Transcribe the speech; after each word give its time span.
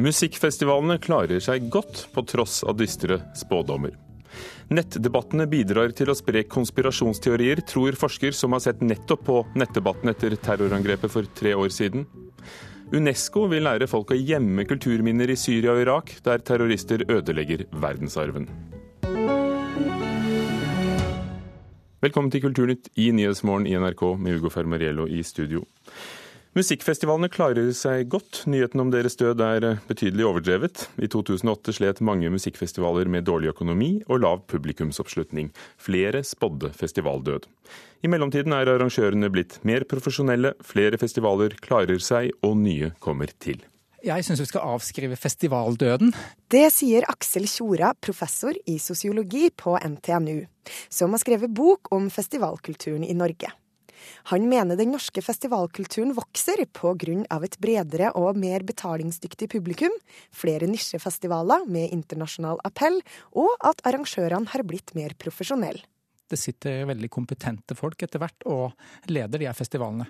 Musikkfestivalene 0.00 0.96
klarer 1.02 1.42
seg 1.44 1.66
godt 1.68 2.06
på 2.14 2.22
tross 2.24 2.62
av 2.64 2.78
dystre 2.80 3.18
spådommer. 3.36 3.92
Nettdebattene 4.72 5.44
bidrar 5.50 5.92
til 5.98 6.08
å 6.08 6.16
spre 6.16 6.40
konspirasjonsteorier, 6.48 7.60
tror 7.68 7.98
forsker 8.00 8.32
som 8.36 8.54
har 8.56 8.62
sett 8.64 8.80
nettopp 8.80 9.26
på 9.26 9.38
nettdebatten 9.60 10.12
etter 10.14 10.38
terrorangrepet 10.40 11.12
for 11.12 11.28
tre 11.36 11.52
år 11.58 11.74
siden. 11.74 12.06
Unesco 12.96 13.44
vil 13.50 13.66
lære 13.66 13.90
folk 13.90 14.14
å 14.14 14.18
gjemme 14.18 14.64
kulturminner 14.70 15.34
i 15.34 15.36
Syria 15.38 15.74
og 15.74 15.84
Irak, 15.84 16.14
der 16.24 16.40
terrorister 16.48 17.04
ødelegger 17.04 17.66
verdensarven. 17.82 18.48
Velkommen 22.00 22.32
til 22.32 22.40
Kulturnytt 22.40 22.88
i 22.96 23.10
Nyhetsmorgen 23.12 23.66
i 23.68 23.76
NRK 23.76 24.06
med 24.16 24.38
Hugo 24.38 24.48
Fermariello 24.48 25.04
i 25.12 25.20
studio. 25.20 25.66
Musikkfestivalene 26.50 27.28
klarer 27.30 27.68
seg 27.78 28.08
godt. 28.10 28.40
Nyheten 28.50 28.82
om 28.82 28.88
deres 28.90 29.14
død 29.20 29.38
er 29.46 29.64
betydelig 29.86 30.24
overdrevet. 30.26 30.88
I 30.98 31.06
2008 31.06 31.76
slet 31.76 32.00
mange 32.02 32.26
musikkfestivaler 32.34 33.06
med 33.06 33.28
dårlig 33.28 33.52
økonomi 33.52 33.90
og 34.08 34.24
lav 34.24 34.42
publikumsoppslutning. 34.50 35.52
Flere 35.78 36.24
spådde 36.26 36.72
festivaldød. 36.74 37.46
I 38.02 38.10
mellomtiden 38.10 38.56
er 38.56 38.72
arrangørene 38.72 39.30
blitt 39.30 39.60
mer 39.62 39.86
profesjonelle, 39.86 40.56
flere 40.66 40.98
festivaler 40.98 41.54
klarer 41.62 42.02
seg 42.02 42.34
og 42.42 42.58
nye 42.58 42.90
kommer 42.98 43.30
til. 43.38 43.62
Jeg 44.02 44.26
syns 44.26 44.42
vi 44.42 44.48
skal 44.50 44.66
avskrive 44.74 45.20
festivaldøden. 45.20 46.10
Det 46.50 46.66
sier 46.74 47.06
Aksel 47.12 47.46
Tjora, 47.46 47.92
professor 47.94 48.58
i 48.66 48.80
sosiologi 48.82 49.52
på 49.54 49.76
NTNU, 49.78 50.42
som 50.90 51.14
har 51.14 51.22
skrevet 51.22 51.54
bok 51.54 51.92
om 51.94 52.10
festivalkulturen 52.10 53.06
i 53.06 53.14
Norge. 53.14 53.54
Han 54.32 54.48
mener 54.50 54.78
den 54.78 54.92
norske 54.94 55.22
festivalkulturen 55.24 56.14
vokser 56.16 56.64
pga. 56.72 56.90
et 57.44 57.58
bredere 57.60 58.12
og 58.16 58.36
mer 58.36 58.60
betalingsdyktig 58.62 59.48
publikum, 59.48 59.92
flere 60.32 60.66
nisjefestivaler 60.66 61.66
med 61.66 61.90
internasjonal 61.92 62.58
appell, 62.64 63.00
og 63.32 63.50
at 63.60 63.80
arrangørene 63.84 64.48
har 64.48 64.62
blitt 64.62 64.94
mer 64.94 65.14
profesjonelle. 65.18 65.84
Det 66.30 66.38
sitter 66.38 66.84
veldig 66.86 67.08
kompetente 67.10 67.74
folk 67.74 68.02
etter 68.06 68.22
hvert 68.22 68.44
og 68.46 69.10
leder 69.10 69.40
de 69.40 69.48
her 69.48 69.56
festivalene. 69.56 70.06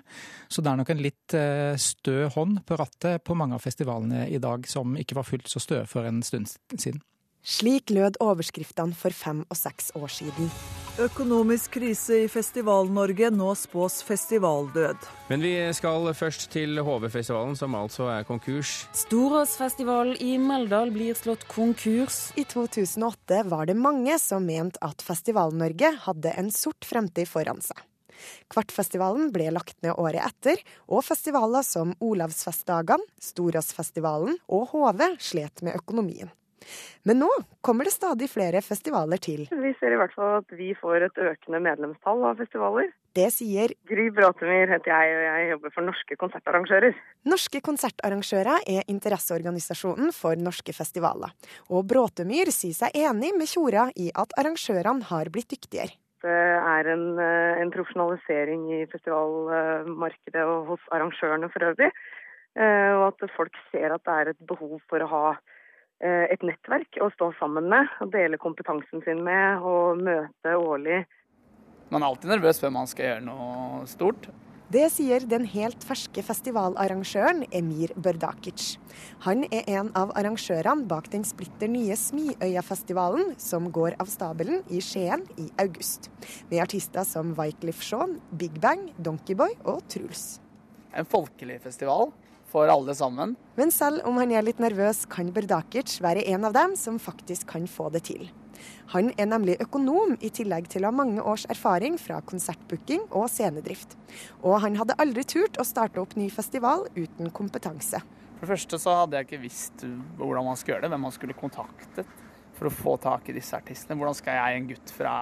Så 0.47 0.61
det 0.61 0.69
er 0.69 0.77
nok 0.77 0.91
en 0.93 1.01
litt 1.01 1.33
eh, 1.33 1.73
stø 1.81 2.27
hånd 2.35 2.61
på 2.67 2.77
rattet 2.77 3.23
på 3.25 3.37
mange 3.37 3.57
av 3.57 3.63
festivalene 3.65 4.27
i 4.29 4.37
dag, 4.37 4.67
som 4.69 4.93
ikke 4.93 5.17
var 5.17 5.25
fullt 5.25 5.49
så 5.49 5.63
støe 5.63 5.87
for 5.89 6.05
en 6.05 6.21
stund 6.21 6.53
siden. 6.77 7.01
Slik 7.41 7.89
lød 7.89 8.21
overskriftene 8.21 8.93
for 8.93 9.17
fem 9.17 9.41
og 9.49 9.57
seks 9.57 9.89
år 9.97 10.13
siden. 10.13 10.53
Økonomisk 10.99 11.77
krise 11.77 12.17
i 12.25 12.27
Festival-Norge, 12.27 13.29
nå 13.31 13.53
spås 13.55 14.01
festivaldød. 14.03 15.05
Men 15.29 15.39
vi 15.39 15.53
skal 15.71 16.09
først 16.11 16.49
til 16.51 16.81
HV-festivalen, 16.83 17.55
som 17.55 17.77
altså 17.79 18.09
er 18.11 18.25
konkurs. 18.27 18.73
Storåsfestivalen 18.99 20.19
i 20.19 20.33
Meldal 20.35 20.91
blir 20.91 21.15
slått 21.15 21.45
konkurs. 21.47 22.33
I 22.35 22.43
2008 22.43 23.39
var 23.47 23.71
det 23.71 23.77
mange 23.79 24.17
som 24.19 24.43
mente 24.43 24.83
at 24.83 24.99
Festival-Norge 25.07 25.93
hadde 26.09 26.35
en 26.35 26.51
sort 26.51 26.83
fremtid 26.83 27.31
foran 27.31 27.63
seg. 27.63 27.79
Kvartfestivalen 28.51 29.31
ble 29.31 29.47
lagt 29.55 29.79
ned 29.87 29.95
året 29.95 30.27
etter, 30.27 30.59
og 30.91 31.07
festivaler 31.07 31.63
som 31.65 31.95
Olavsfestdagene, 32.03 33.07
Storåsfestivalen 33.31 34.35
og 34.51 34.75
HV 34.75 35.07
slet 35.23 35.63
med 35.63 35.79
økonomien. 35.79 36.35
Men 37.07 37.21
nå 37.23 37.29
kommer 37.65 37.87
det 37.87 37.93
stadig 37.95 38.29
flere 38.31 38.61
festivaler 38.65 39.21
til. 39.21 39.47
Vi 39.49 39.73
ser 39.79 39.95
i 39.95 39.99
hvert 39.99 40.13
fall 40.15 40.39
at 40.39 40.57
vi 40.57 40.71
får 40.77 41.07
et 41.07 41.21
økende 41.31 41.61
medlemstall 41.63 42.25
av 42.29 42.41
festivaler. 42.41 42.91
Det 43.11 43.27
sier 43.35 43.73
Gry 43.89 44.05
Bratemyr 44.15 44.69
heter 44.71 44.93
jeg, 44.93 45.15
og 45.17 45.23
jeg 45.25 45.47
jobber 45.49 45.73
for 45.75 45.87
Norske 45.87 46.15
konsertarrangører. 46.19 46.99
Norske 47.27 47.59
konsertarrangører 47.65 48.69
er 48.71 48.87
interesseorganisasjonen 48.93 50.13
for 50.15 50.39
norske 50.39 50.75
festivaler. 50.75 51.33
Og 51.73 51.83
Bråtemyr 51.89 52.53
sier 52.55 52.77
seg 52.77 52.95
enig 52.95 53.33
med 53.35 53.51
Tjora 53.51 53.89
i 53.99 54.07
at 54.15 54.37
arrangørene 54.39 55.09
har 55.11 55.33
blitt 55.33 55.51
dyktigere. 55.51 55.97
Det 56.21 56.31
er 56.31 56.87
en, 56.93 57.19
eh, 57.19 57.61
en 57.61 57.71
profesjonalisering 57.73 58.67
i 58.77 58.85
festivalmarkedet 58.85 60.43
og 60.45 60.67
hos 60.69 60.83
arrangørene 60.93 61.49
for 61.51 61.65
øvrig. 61.65 61.89
Eh, 62.55 62.91
og 62.99 63.07
at 63.09 63.31
folk 63.35 63.55
ser 63.71 63.93
at 63.95 64.03
det 64.05 64.13
er 64.13 64.29
et 64.29 64.47
behov 64.47 64.79
for 64.87 64.99
å 64.99 65.07
ha 65.07 65.25
et 66.01 66.41
nettverk 66.45 66.97
å 67.03 67.11
stå 67.13 67.31
sammen 67.37 67.67
med 67.69 67.89
og 68.01 68.09
dele 68.13 68.39
kompetansen 68.41 69.03
sin 69.05 69.21
med 69.25 69.61
og 69.61 70.01
møte 70.01 70.55
årlig. 70.57 71.03
Man 71.91 72.01
er 72.01 72.07
alltid 72.07 72.31
nervøs 72.31 72.61
før 72.63 72.71
man 72.73 72.89
skal 72.89 73.09
gjøre 73.09 73.25
noe 73.27 73.83
stort. 73.89 74.31
Det 74.71 74.85
sier 74.93 75.25
den 75.27 75.43
helt 75.51 75.83
ferske 75.83 76.21
festivalarrangøren 76.23 77.41
Emir 77.51 77.91
Børdakic. 77.99 78.77
Han 79.25 79.43
er 79.51 79.67
en 79.67 79.89
av 79.99 80.13
arrangørene 80.15 80.87
bak 80.87 81.09
den 81.11 81.25
splitter 81.27 81.67
nye 81.67 81.97
Smiøyafestivalen, 81.99 83.33
som 83.35 83.67
går 83.75 83.97
av 83.99 84.07
stabelen 84.07 84.63
i 84.71 84.79
Skien 84.79 85.25
i 85.35 85.49
august. 85.59 86.07
Med 86.47 86.63
artister 86.63 87.03
som 87.03 87.33
Wycliffe 87.35 87.83
Jean, 87.83 88.15
Big 88.31 88.61
Bang, 88.63 88.87
Donkeyboy 88.95 89.57
og 89.65 89.83
Truls. 89.91 90.39
En 90.95 91.09
folkelig 91.09 91.59
festival 91.65 92.13
for 92.51 92.71
alle 92.71 92.95
sammen. 92.97 93.35
Men 93.55 93.71
selv 93.71 94.05
om 94.07 94.19
han 94.21 94.33
er 94.35 94.45
litt 94.45 94.61
nervøs, 94.61 95.05
kan 95.11 95.31
Berdakic 95.33 95.97
være 96.03 96.25
en 96.33 96.47
av 96.49 96.55
dem 96.57 96.75
som 96.79 96.99
faktisk 97.01 97.47
kan 97.53 97.67
få 97.69 97.89
det 97.95 98.05
til. 98.11 98.29
Han 98.93 99.09
er 99.17 99.29
nemlig 99.29 99.57
økonom, 99.63 100.17
i 100.21 100.29
tillegg 100.33 100.67
til 100.69 100.83
å 100.83 100.91
ha 100.91 100.95
mange 100.95 101.23
års 101.23 101.47
erfaring 101.49 101.97
fra 102.01 102.19
konsertbooking 102.27 103.07
og 103.09 103.29
scenedrift. 103.31 103.95
Og 104.43 104.59
han 104.65 104.77
hadde 104.79 104.97
aldri 105.01 105.23
turt 105.25 105.57
å 105.61 105.67
starte 105.67 106.01
opp 106.01 106.17
ny 106.19 106.27
festival 106.33 106.85
uten 106.97 107.31
kompetanse. 107.33 108.01
For 108.35 108.45
det 108.45 108.51
første 108.55 108.81
så 108.81 108.97
hadde 109.03 109.17
jeg 109.19 109.29
ikke 109.29 109.43
visst 109.43 109.85
hvordan 110.19 110.47
man 110.47 110.59
skulle 110.59 110.75
gjøre 110.75 110.87
det, 110.87 110.91
hvem 110.93 111.07
man 111.07 111.15
skulle 111.15 111.37
kontaktet 111.37 112.13
for 112.57 112.69
å 112.69 112.73
få 112.73 112.95
tak 113.01 113.29
i 113.29 113.35
disse 113.37 113.57
artistene. 113.57 113.97
Hvordan 113.97 114.17
skal 114.17 114.37
jeg, 114.37 114.57
en 114.57 114.69
gutt 114.69 114.93
fra, 114.93 115.15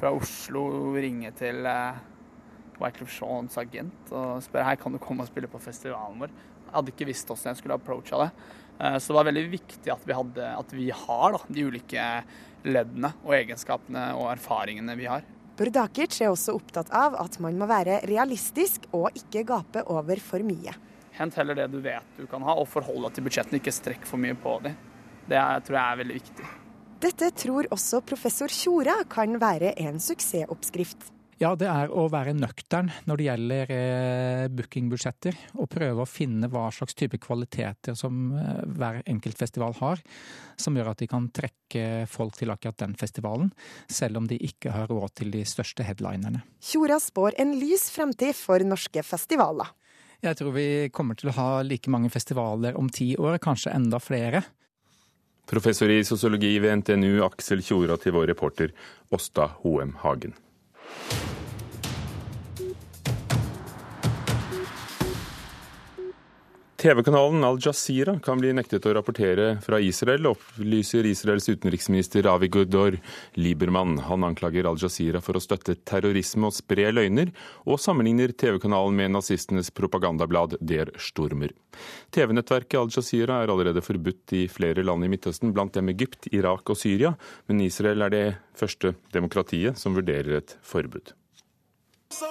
fra 0.00 0.12
Oslo, 0.16 0.64
ringe 0.96 1.32
til 1.38 1.68
eh, 1.68 2.00
Wyclef 2.78 3.10
Shawns 3.12 3.58
agent 3.60 4.12
og 4.14 4.42
spør 4.44 4.66
hei, 4.68 4.76
kan 4.80 4.94
du 4.94 5.00
komme 5.02 5.24
og 5.24 5.30
spille 5.30 5.50
på 5.50 5.60
festivalen 5.62 6.20
vår. 6.22 6.34
Jeg 6.68 6.74
hadde 6.76 6.92
ikke 6.92 7.08
visst 7.08 7.30
hvordan 7.30 7.52
jeg 7.52 7.60
skulle 7.62 7.78
approacha 7.78 8.20
det. 8.24 8.28
Eh, 8.78 8.98
så 8.98 9.12
det 9.12 9.18
var 9.18 9.28
veldig 9.30 9.46
viktig 9.54 9.94
at 9.94 10.04
vi, 10.06 10.16
hadde, 10.18 10.52
at 10.62 10.76
vi 10.76 10.90
har 10.94 11.34
da, 11.34 11.42
de 11.48 11.66
ulike 11.66 12.06
leddene 12.68 13.12
og 13.24 13.34
egenskapene 13.38 14.04
og 14.18 14.30
erfaringene 14.34 14.96
vi 14.98 15.08
har. 15.10 15.26
Burdakic 15.58 16.20
er 16.22 16.30
også 16.30 16.54
opptatt 16.54 16.92
av 16.94 17.16
at 17.18 17.40
man 17.42 17.56
må 17.58 17.66
være 17.66 18.02
realistisk 18.06 18.86
og 18.94 19.10
ikke 19.18 19.42
gape 19.48 19.82
over 19.90 20.22
for 20.22 20.44
mye. 20.46 20.76
Hent 21.18 21.34
heller 21.34 21.58
det 21.58 21.66
du 21.72 21.80
vet 21.82 22.14
du 22.14 22.28
kan 22.30 22.44
ha, 22.46 22.54
og 22.54 22.68
forhold 22.70 23.08
deg 23.08 23.16
til 23.16 23.26
budsjettene. 23.26 23.58
Ikke 23.58 23.74
strekk 23.74 24.06
for 24.06 24.22
mye 24.22 24.38
på 24.38 24.54
dem. 24.62 24.78
Det 25.28 25.36
er, 25.36 25.60
tror 25.66 25.80
jeg 25.80 25.84
er 25.84 26.00
veldig 26.04 26.18
viktig. 26.20 26.48
Dette 27.02 27.30
tror 27.42 27.66
også 27.74 28.00
professor 28.06 28.50
Tjora 28.50 29.00
kan 29.10 29.34
være 29.42 29.74
en 29.82 29.98
suksessoppskrift. 30.02 31.10
Ja, 31.38 31.52
det 31.54 31.68
er 31.70 31.92
å 31.94 32.08
være 32.10 32.32
nøktern 32.34 32.88
når 33.06 33.18
det 33.20 33.26
gjelder 33.28 33.70
eh, 33.70 34.44
bookingbudsjetter. 34.50 35.36
Og 35.62 35.68
prøve 35.70 36.02
å 36.02 36.10
finne 36.10 36.50
hva 36.50 36.64
slags 36.74 36.98
type 36.98 37.20
kvaliteter 37.22 37.94
som 37.98 38.32
eh, 38.34 38.64
hver 38.74 39.04
enkelt 39.06 39.38
festival 39.38 39.76
har. 39.78 40.02
Som 40.58 40.74
gjør 40.74 40.90
at 40.90 40.98
de 40.98 41.06
kan 41.10 41.28
trekke 41.30 41.84
folk 42.10 42.34
til 42.40 42.50
akkurat 42.50 42.80
den 42.82 42.96
festivalen, 42.98 43.52
selv 43.86 44.18
om 44.18 44.26
de 44.26 44.40
ikke 44.48 44.72
har 44.74 44.90
råd 44.90 45.14
til 45.20 45.30
de 45.30 45.44
største 45.46 45.86
headlinerne. 45.86 46.42
Tjora 46.58 46.98
spår 47.02 47.38
en 47.38 47.54
lys 47.60 47.86
fremtid 47.94 48.34
for 48.34 48.66
norske 48.66 49.06
festivaler. 49.06 49.70
Jeg 50.18 50.40
tror 50.40 50.56
vi 50.56 50.66
kommer 50.90 51.14
til 51.14 51.30
å 51.30 51.36
ha 51.36 51.48
like 51.62 51.92
mange 51.94 52.10
festivaler 52.10 52.74
om 52.74 52.90
ti 52.90 53.12
år, 53.14 53.38
kanskje 53.38 53.76
enda 53.78 54.02
flere. 54.02 54.42
Professor 55.48 55.86
i 55.94 56.02
sosiologi 56.04 56.56
ved 56.58 56.82
NTNU, 56.82 57.22
Aksel 57.30 57.62
Tjora, 57.62 57.94
til 57.96 58.18
vår 58.18 58.26
reporter 58.34 58.74
Åsta 59.14 59.52
Hoem 59.62 59.94
Hagen. 60.02 60.34
TV-kanalen 66.78 67.44
Al 67.44 67.56
Jazeera 67.58 68.12
kan 68.22 68.38
bli 68.38 68.52
nektet 68.54 68.84
å 68.86 68.92
rapportere 68.94 69.48
fra 69.64 69.80
Israel, 69.82 70.28
opplyser 70.30 71.08
Israels 71.10 71.48
utenriksminister 71.50 72.28
Avigdor 72.30 73.00
Liebermann. 73.34 73.96
Han 74.06 74.22
anklager 74.28 74.68
Al 74.70 74.78
Jazeera 74.78 75.18
for 75.18 75.34
å 75.34 75.42
støtte 75.42 75.74
terrorisme 75.82 76.46
og 76.46 76.54
spre 76.54 76.86
løgner, 76.94 77.32
og 77.66 77.82
sammenligner 77.82 78.30
TV-kanalen 78.30 78.94
med 78.94 79.16
nazistenes 79.16 79.72
propagandablad 79.74 80.54
Der 80.62 80.94
Stormer. 81.02 81.50
TV-nettverket 82.14 82.78
Al 82.78 82.94
Jazeera 82.94 83.42
er 83.42 83.50
allerede 83.50 83.82
forbudt 83.82 84.38
i 84.38 84.46
flere 84.46 84.86
land 84.86 85.02
i 85.02 85.10
Midtøsten, 85.10 85.50
blant 85.56 85.74
dem 85.74 85.90
Egypt, 85.90 86.30
Irak 86.30 86.70
og 86.70 86.78
Syria, 86.78 87.16
men 87.50 87.66
Israel 87.66 88.06
er 88.06 88.14
det 88.14 88.26
første 88.54 88.94
demokratiet 89.10 89.82
som 89.82 89.98
vurderer 89.98 90.38
et 90.38 90.54
forbud. 90.62 91.10
So 92.14 92.30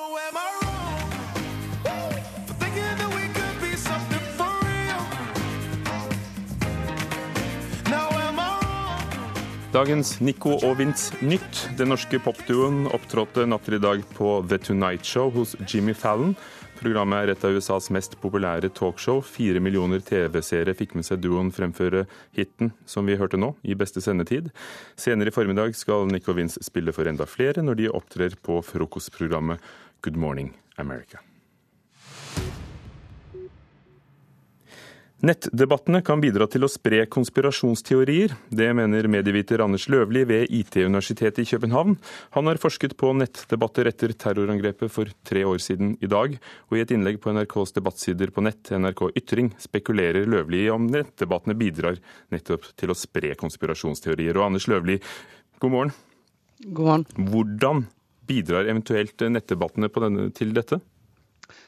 Dagens 9.73 10.21
Nico 10.23 10.53
og 10.63 10.77
Vince 10.79 11.17
Nytt. 11.27 11.65
Den 11.75 11.91
norske 11.91 12.21
popduoen 12.23 12.85
opptrådte 12.95 13.43
natt 13.49 13.65
til 13.67 13.75
i 13.75 13.81
dag 13.83 14.03
på 14.15 14.37
The 14.47 14.61
Tonight 14.63 15.03
Show 15.05 15.27
hos 15.35 15.57
Jimmy 15.67 15.91
Fallon. 15.91 16.37
Programmet 16.79 17.25
er 17.25 17.33
et 17.33 17.43
av 17.43 17.57
USAs 17.57 17.89
mest 17.91 18.15
populære 18.23 18.71
talkshow. 18.77 19.19
Fire 19.19 19.59
millioner 19.59 19.99
TV-seere 20.07 20.75
fikk 20.77 20.95
med 20.95 21.09
seg 21.09 21.19
duoen 21.19 21.51
fremføre 21.51 22.05
hiten 22.37 22.71
som 22.87 23.11
vi 23.11 23.19
hørte 23.19 23.39
nå, 23.41 23.51
i 23.67 23.75
beste 23.75 24.03
sendetid. 24.03 24.53
Senere 24.95 25.33
i 25.33 25.35
formiddag 25.35 25.75
skal 25.75 26.07
Nico 26.07 26.31
og 26.31 26.39
Vince 26.39 26.63
spille 26.63 26.95
for 26.95 27.11
enda 27.11 27.27
flere 27.27 27.65
når 27.65 27.81
de 27.81 27.91
opptrer 27.91 28.39
på 28.39 28.61
frokostprogrammet 28.71 29.59
Good 29.99 30.15
Morning 30.15 30.53
America. 30.79 31.26
Nettdebattene 35.25 36.03
kan 36.05 36.21
bidra 36.21 36.45
til 36.45 36.61
å 36.61 36.67
spre 36.69 36.99
konspirasjonsteorier. 37.09 38.35
Det 38.53 38.67
mener 38.77 39.07
medieviter 39.09 39.63
Anders 39.63 39.87
Løvli 39.89 40.21
ved 40.29 40.51
IT-universitetet 40.53 41.41
i 41.41 41.47
København. 41.49 41.95
Han 42.35 42.45
har 42.45 42.59
forsket 42.61 42.93
på 43.01 43.09
nettdebatter 43.17 43.89
etter 43.89 44.13
terrorangrepet 44.13 44.93
for 44.93 45.09
tre 45.25 45.41
år 45.49 45.57
siden 45.63 45.95
i 46.05 46.09
dag, 46.11 46.35
og 46.69 46.77
i 46.77 46.83
et 46.83 46.93
innlegg 46.93 47.17
på 47.23 47.33
NRKs 47.33 47.73
debattsider 47.79 48.29
på 48.29 48.43
nett, 48.45 48.69
NRK 48.69 49.07
Ytring, 49.17 49.49
spekulerer 49.57 50.29
Løvli 50.29 50.67
om 50.69 50.85
nettdebattene 50.93 51.57
bidrar 51.57 51.97
nettopp 52.29 52.69
til 52.77 52.93
å 52.93 52.97
spre 52.97 53.33
konspirasjonsteorier. 53.41 54.37
Og 54.37 54.51
Anders 54.51 54.69
Løvli, 54.69 54.99
god 55.57 55.73
morgen. 55.73 55.95
God 56.67 56.91
morgen. 56.91 57.07
Hvordan 57.33 57.87
bidrar 58.29 58.69
eventuelt 58.69 59.25
nettdebattene 59.33 59.89
denne, 59.97 60.29
til 60.37 60.53
dette? 60.53 60.77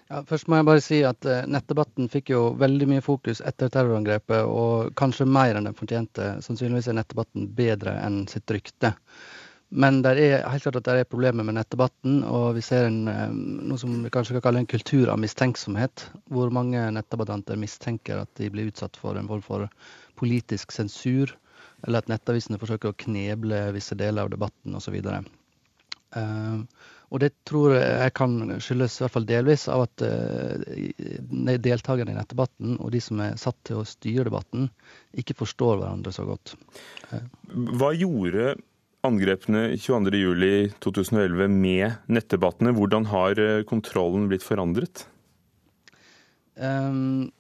Ja, 0.09 0.23
først 0.25 0.47
må 0.49 0.57
jeg 0.57 0.65
bare 0.65 0.81
si 0.81 1.03
at 1.05 1.25
uh, 1.29 1.43
Nettdebatten 1.45 2.07
fikk 2.09 2.31
jo 2.33 2.39
veldig 2.57 2.87
mye 2.89 3.03
fokus 3.05 3.43
etter 3.45 3.69
terrorangrepet, 3.69 4.41
og 4.41 4.95
kanskje 4.97 5.27
mer 5.29 5.59
enn 5.59 5.69
den 5.69 5.77
fortjente. 5.77 6.31
Sannsynligvis 6.41 6.89
er 6.89 6.97
nettdebatten 6.97 7.45
bedre 7.57 7.93
enn 8.01 8.23
sitt 8.31 8.49
rykte. 8.49 8.95
Men 9.69 9.99
det 10.01 10.15
er 10.17 10.47
helt 10.49 10.65
klart 10.65 10.79
at 10.79 10.87
det 10.87 10.95
er 10.97 11.11
problemer 11.11 11.45
med 11.45 11.59
nettdebatten, 11.59 12.23
og 12.25 12.57
vi 12.57 12.65
ser 12.65 12.89
en, 12.89 13.03
uh, 13.05 13.27
noe 13.69 13.77
som 13.77 13.93
vi 14.01 14.09
kanskje 14.15 14.39
kan 14.39 14.47
kalle 14.47 14.63
en 14.63 14.71
kultur 14.71 15.13
av 15.13 15.21
mistenksomhet, 15.21 16.07
hvor 16.33 16.49
mange 16.57 16.87
nettdebattanter 16.97 17.61
mistenker 17.61 18.23
at 18.23 18.33
de 18.41 18.49
blir 18.49 18.73
utsatt 18.73 18.97
for 18.97 19.19
en 19.19 19.29
form 19.29 19.45
for 19.45 19.69
politisk 20.17 20.73
sensur, 20.73 21.37
eller 21.85 22.01
at 22.01 22.09
nettavisene 22.09 22.57
forsøker 22.57 22.89
å 22.89 23.01
kneble 23.05 23.67
visse 23.77 23.93
deler 23.99 24.25
av 24.25 24.33
debatten 24.33 24.73
osv. 24.81 24.97
Uh, 26.17 26.65
og 27.09 27.21
det 27.23 27.31
tror 27.47 27.73
jeg 27.75 28.13
kan 28.17 28.37
skyldes 28.61 28.99
i 28.99 29.03
hvert 29.03 29.15
fall 29.15 29.27
delvis 29.29 29.65
av 29.71 29.87
at 29.87 30.03
uh, 30.05 31.57
deltakerne 31.57 32.13
i 32.13 32.17
nettdebatten 32.17 32.77
og 32.77 32.91
de 32.93 33.01
som 33.03 33.21
er 33.25 33.37
satt 33.41 33.57
til 33.67 33.81
å 33.81 33.87
styre 33.87 34.27
debatten, 34.29 34.69
ikke 35.17 35.37
forstår 35.39 35.79
hverandre 35.79 36.13
så 36.13 36.27
godt. 36.29 36.53
Hva 37.79 37.93
gjorde 37.97 38.53
angrepene 39.07 39.69
22.07.2011 39.79 41.47
med 41.53 42.11
nettdebattene? 42.11 42.73
Hvordan 42.75 43.07
har 43.13 43.39
eh, 43.39 43.63
kontrollen 43.67 44.27
blitt 44.31 44.45
forandret? 44.45 45.05
Um, 46.59 47.31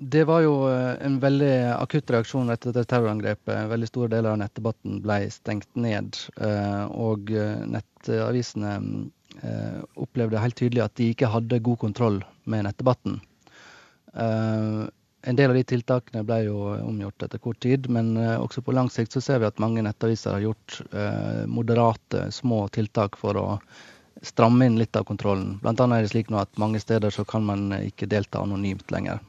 det 0.00 0.24
var 0.24 0.40
jo 0.40 0.54
eh, 0.70 0.94
en 1.04 1.18
veldig 1.20 1.54
akutt 1.76 2.10
reaksjon 2.10 2.48
etter 2.48 2.72
dette 2.72 2.88
terrorangrepet. 2.88 3.68
Veldig 3.68 3.88
store 3.90 4.08
deler 4.08 4.32
av 4.32 4.38
nettdebatten 4.40 5.02
ble 5.04 5.26
stengt 5.34 5.68
ned. 5.76 6.16
Eh, 6.40 6.84
og 6.88 7.32
eh, 7.36 7.60
nettavisene 7.68 8.78
opplevde 10.00 10.40
helt 10.42 10.56
tydelig 10.58 10.82
at 10.82 10.96
de 10.98 11.06
ikke 11.12 11.28
hadde 11.30 11.60
god 11.64 11.78
kontroll 11.80 12.16
med 12.50 12.66
nettdebatten. 12.66 13.20
En 14.12 15.38
del 15.38 15.52
av 15.52 15.56
de 15.56 15.62
tiltakene 15.70 16.24
ble 16.26 16.40
jo 16.48 16.56
omgjort 16.82 17.24
etter 17.24 17.40
kort 17.40 17.60
tid, 17.64 17.86
men 17.88 18.18
også 18.18 18.60
på 18.66 18.74
lang 18.74 18.90
sikt 18.92 19.14
så 19.16 19.22
ser 19.24 19.40
vi 19.40 19.48
at 19.48 19.62
mange 19.62 19.86
nettaviser 19.86 20.34
har 20.34 20.44
gjort 20.44 20.80
moderate, 21.48 22.26
små 22.34 22.66
tiltak 22.74 23.16
for 23.22 23.38
å 23.40 23.46
stramme 24.20 24.66
inn 24.66 24.76
litt 24.82 24.98
av 24.98 25.06
kontrollen. 25.08 25.54
Blant 25.62 25.80
annet 25.80 26.02
er 26.02 26.08
det 26.08 26.12
slik 26.12 26.28
nå 26.34 26.42
at 26.42 26.60
mange 26.60 26.82
steder 26.82 27.14
så 27.14 27.24
kan 27.24 27.46
man 27.46 27.70
ikke 27.78 28.10
delta 28.10 28.42
anonymt 28.44 28.92
lenger. 28.92 29.22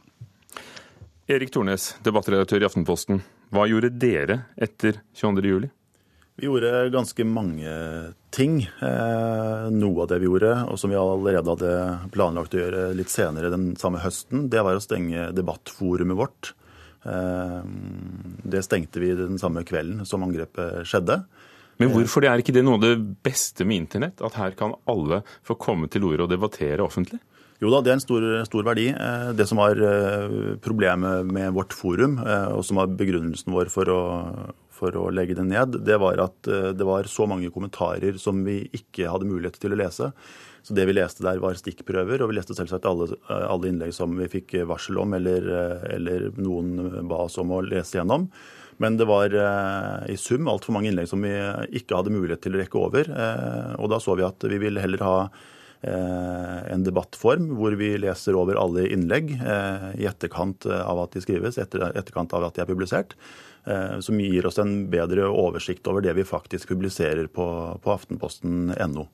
Erik 1.32 1.54
Tornes, 1.54 1.94
debattredaktør 2.04 2.60
i 2.60 2.66
Aftenposten. 2.68 3.22
Hva 3.56 3.64
gjorde 3.70 3.88
dere 3.96 4.36
etter 4.60 4.98
22.07? 5.16 5.70
Vi 6.42 6.48
gjorde 6.50 6.72
ganske 6.92 7.24
mange 7.24 7.76
ting. 8.36 8.58
Eh, 8.68 9.70
noe 9.72 10.04
av 10.04 10.10
det 10.12 10.18
vi 10.20 10.28
gjorde, 10.28 10.52
og 10.68 10.80
som 10.82 10.92
vi 10.92 10.98
allerede 11.00 11.54
hadde 11.54 11.72
planlagt 12.12 12.58
å 12.58 12.60
gjøre 12.60 12.84
litt 13.00 13.14
senere 13.14 13.54
den 13.54 13.70
samme 13.80 14.02
høsten, 14.04 14.50
det 14.52 14.60
var 14.66 14.76
å 14.76 14.84
stenge 14.84 15.30
debattforumet 15.38 16.20
vårt. 16.20 16.52
Eh, 17.08 17.64
det 18.52 18.66
stengte 18.68 19.00
vi 19.00 19.14
den 19.16 19.40
samme 19.40 19.64
kvelden 19.64 20.04
som 20.10 20.28
angrepet 20.28 20.84
skjedde. 20.84 21.22
Men 21.80 21.96
hvorfor 21.96 22.28
er 22.28 22.44
ikke 22.44 22.58
det 22.60 22.66
noe 22.68 22.76
av 22.76 22.84
det 22.84 22.96
beste 23.24 23.64
med 23.64 23.86
internett? 23.86 24.20
At 24.20 24.36
her 24.36 24.52
kan 24.60 24.76
alle 24.92 25.24
få 25.48 25.56
komme 25.56 25.88
til 25.88 26.12
orde 26.12 26.28
og 26.28 26.36
debattere 26.36 26.84
offentlig? 26.84 27.24
Jo 27.62 27.70
da, 27.70 27.84
det 27.86 27.92
er 27.92 28.00
en 28.00 28.02
stor, 28.02 28.24
stor, 28.48 28.64
verdi. 28.66 28.88
Eh, 28.90 29.28
det 29.38 29.46
som 29.46 29.60
var 29.62 29.78
eh, 29.78 30.56
problemet 30.66 31.28
med 31.30 31.54
vårt 31.54 31.76
forum, 31.78 32.18
eh, 32.18 32.48
og 32.56 32.66
som 32.66 32.80
var 32.82 32.90
begrunnelsen 32.98 33.54
vår 33.54 33.70
for 33.70 33.92
å, 33.94 34.00
for 34.74 34.98
å 34.98 35.04
legge 35.14 35.38
det 35.38 35.46
ned, 35.46 35.78
det 35.86 36.00
var 36.02 36.24
at 36.24 36.50
det 36.50 36.88
var 36.88 37.06
så 37.06 37.28
mange 37.30 37.52
kommentarer 37.54 38.18
som 38.18 38.40
vi 38.48 38.64
ikke 38.74 39.12
hadde 39.12 39.30
mulighet 39.30 39.62
til 39.62 39.76
å 39.76 39.78
lese. 39.78 40.10
Så 40.66 40.74
det 40.78 40.88
vi 40.90 40.98
leste 40.98 41.22
der, 41.26 41.42
var 41.42 41.58
stikkprøver, 41.58 42.24
og 42.24 42.32
vi 42.32 42.40
leste 42.40 42.58
selvsagt 42.58 42.88
alle, 42.90 43.12
alle 43.30 43.70
innlegg 43.70 43.94
som 43.94 44.18
vi 44.18 44.30
fikk 44.40 44.58
varsel 44.70 44.98
om, 45.02 45.14
eller, 45.18 45.46
eller 45.86 46.28
noen 46.42 47.06
ba 47.10 47.24
oss 47.28 47.38
om 47.42 47.54
å 47.54 47.62
lese 47.66 48.00
gjennom. 48.00 48.26
Men 48.82 48.98
det 48.98 49.06
var 49.10 49.34
i 50.10 50.18
sum 50.18 50.50
altfor 50.50 50.74
mange 50.74 50.90
innlegg 50.90 51.10
som 51.10 51.22
vi 51.22 51.34
ikke 51.78 51.98
hadde 51.98 52.14
mulighet 52.14 52.42
til 52.42 52.58
å 52.58 52.62
rekke 52.62 52.82
over. 52.82 53.10
Og 53.78 53.90
da 53.94 54.02
så 54.02 54.18
vi 54.18 54.26
at 54.26 54.50
vi 54.50 54.62
ville 54.62 54.82
heller 54.82 55.06
ha 55.06 55.18
en 55.82 56.84
debattform 56.86 57.48
hvor 57.58 57.74
vi 57.80 57.96
leser 57.98 58.36
over 58.38 58.60
alle 58.62 58.84
innlegg 58.94 59.32
eh, 59.34 59.88
i 60.04 60.06
etterkant 60.06 60.68
av 60.70 61.00
at 61.02 61.16
de 61.16 61.24
skrives, 61.24 61.58
etter, 61.58 61.88
etterkant 61.98 62.36
av 62.38 62.46
at 62.46 62.60
de 62.60 62.62
er 62.62 62.70
publisert. 62.70 63.16
Eh, 63.66 64.00
som 64.00 64.20
gir 64.20 64.46
oss 64.46 64.58
en 64.58 64.88
bedre 64.90 65.28
oversikt 65.30 65.86
over 65.88 66.02
det 66.02 66.16
vi 66.18 66.26
faktisk 66.26 66.72
publiserer 66.74 67.28
på, 67.30 67.46
på 67.82 67.94
aftenposten.no. 67.94 69.06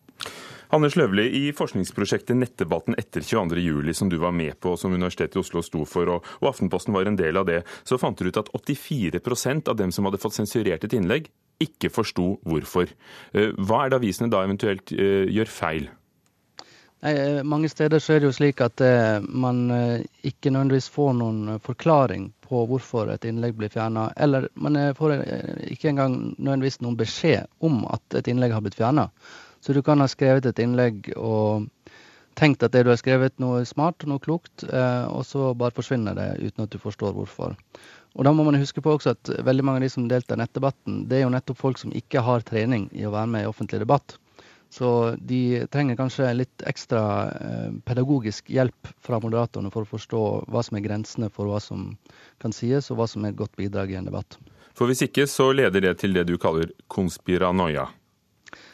Anders 0.76 0.96
Løvli, 1.00 1.26
i 1.32 1.44
forskningsprosjektet 1.56 2.36
Nettdebatten 2.36 2.96
etter 3.00 3.24
22.07, 3.24 3.92
som 3.96 4.12
du 4.12 4.18
var 4.20 4.34
med 4.36 4.56
på, 4.64 4.76
som 4.80 4.96
Universitetet 4.96 5.36
i 5.36 5.42
Oslo 5.44 5.64
sto 5.64 5.84
for, 5.88 6.12
og, 6.12 6.32
og 6.42 6.50
Aftenposten 6.52 6.96
var 6.96 7.08
en 7.08 7.20
del 7.20 7.40
av 7.40 7.48
det, 7.48 7.62
så 7.88 8.00
fant 8.00 8.20
du 8.20 8.28
ut 8.28 8.40
at 8.40 8.52
84% 8.56 9.72
av 9.72 9.80
dem 9.80 9.94
som 9.96 10.08
hadde 10.08 10.20
fått 10.20 10.36
sensurert 10.36 10.84
et 10.84 10.96
innlegg, 10.96 11.30
ikke 11.64 11.92
forsto 11.92 12.34
hvorfor. 12.48 12.92
Hva 13.34 13.80
er 13.84 13.90
det 13.90 13.98
avisene 13.98 14.30
da 14.30 14.44
eventuelt 14.46 14.92
gjør 14.92 15.50
feil? 15.50 15.88
Eh, 17.02 17.44
mange 17.44 17.70
steder 17.70 18.00
så 18.00 18.14
er 18.14 18.22
det 18.22 18.30
jo 18.32 18.34
slik 18.34 18.62
at 18.66 18.82
eh, 18.82 19.20
man 19.22 19.70
eh, 19.70 20.06
ikke 20.26 20.50
nødvendigvis 20.50 20.90
får 20.90 21.12
noen 21.20 21.60
forklaring 21.62 22.32
på 22.42 22.64
hvorfor 22.72 23.12
et 23.14 23.28
innlegg 23.30 23.54
blir 23.60 23.70
fjerna. 23.70 24.08
Eller 24.18 24.48
man 24.56 24.80
får 24.98 25.20
ikke 25.70 25.92
engang 25.92 26.18
nødvendigvis 26.38 26.82
noen 26.82 26.98
beskjed 26.98 27.46
om 27.62 27.84
at 27.92 28.18
et 28.18 28.30
innlegg 28.32 28.56
har 28.56 28.66
blitt 28.66 28.80
fjerna. 28.80 29.10
Så 29.62 29.76
du 29.78 29.84
kan 29.86 30.02
ha 30.02 30.08
skrevet 30.10 30.48
et 30.50 30.62
innlegg 30.64 31.12
og 31.18 31.68
tenkt 32.38 32.64
at 32.64 32.74
det 32.74 32.86
du 32.86 32.92
har 32.94 33.02
skrevet 33.02 33.38
noe 33.42 33.66
smart 33.66 34.06
og 34.06 34.14
noe 34.14 34.22
klokt, 34.22 34.64
og 34.64 35.24
så 35.26 35.50
bare 35.58 35.74
forsvinner 35.74 36.16
det 36.16 36.28
uten 36.38 36.64
at 36.64 36.72
du 36.72 36.78
forstår 36.80 37.16
hvorfor. 37.18 37.58
Og 38.14 38.24
da 38.24 38.32
må 38.32 38.46
man 38.46 38.60
huske 38.62 38.84
på 38.86 38.94
også 38.94 39.16
at 39.16 39.32
veldig 39.44 39.66
mange 39.66 39.82
av 39.82 39.88
de 39.88 39.90
som 39.92 40.06
deltar 40.08 40.38
i 40.38 40.44
nettdebatten, 40.44 41.02
det 41.10 41.18
er 41.18 41.26
jo 41.26 41.34
nettopp 41.34 41.60
folk 41.60 41.82
som 41.82 41.92
ikke 41.98 42.22
har 42.24 42.46
trening 42.46 42.86
i 42.94 43.10
å 43.10 43.12
være 43.12 43.34
med 43.34 43.44
i 43.44 43.50
offentlig 43.50 43.82
debatt. 43.82 44.16
Så 44.78 45.16
de 45.18 45.66
trenger 45.74 45.98
kanskje 45.98 46.28
litt 46.36 46.64
ekstra 46.70 47.02
eh, 47.34 47.70
pedagogisk 47.88 48.52
hjelp 48.54 48.92
fra 49.02 49.18
moderatorene 49.24 49.72
for 49.74 49.88
å 49.88 49.90
forstå 49.90 50.20
hva 50.54 50.62
som 50.66 50.78
er 50.78 50.84
grensene 50.86 51.32
for 51.34 51.50
hva 51.50 51.58
som 51.64 51.96
kan 52.44 52.54
sies, 52.54 52.92
og 52.92 53.00
hva 53.00 53.08
som 53.10 53.26
er 53.26 53.34
et 53.34 53.40
godt 53.40 53.56
bidrag 53.58 53.96
i 53.96 53.98
en 53.98 54.06
debatt. 54.06 54.38
For 54.78 54.86
hvis 54.86 55.02
ikke, 55.08 55.26
så 55.26 55.50
leder 55.58 55.82
det 55.82 55.96
til 56.04 56.14
det 56.14 56.28
du 56.30 56.36
kaller 56.38 56.70
konspiranoia. 56.94 57.88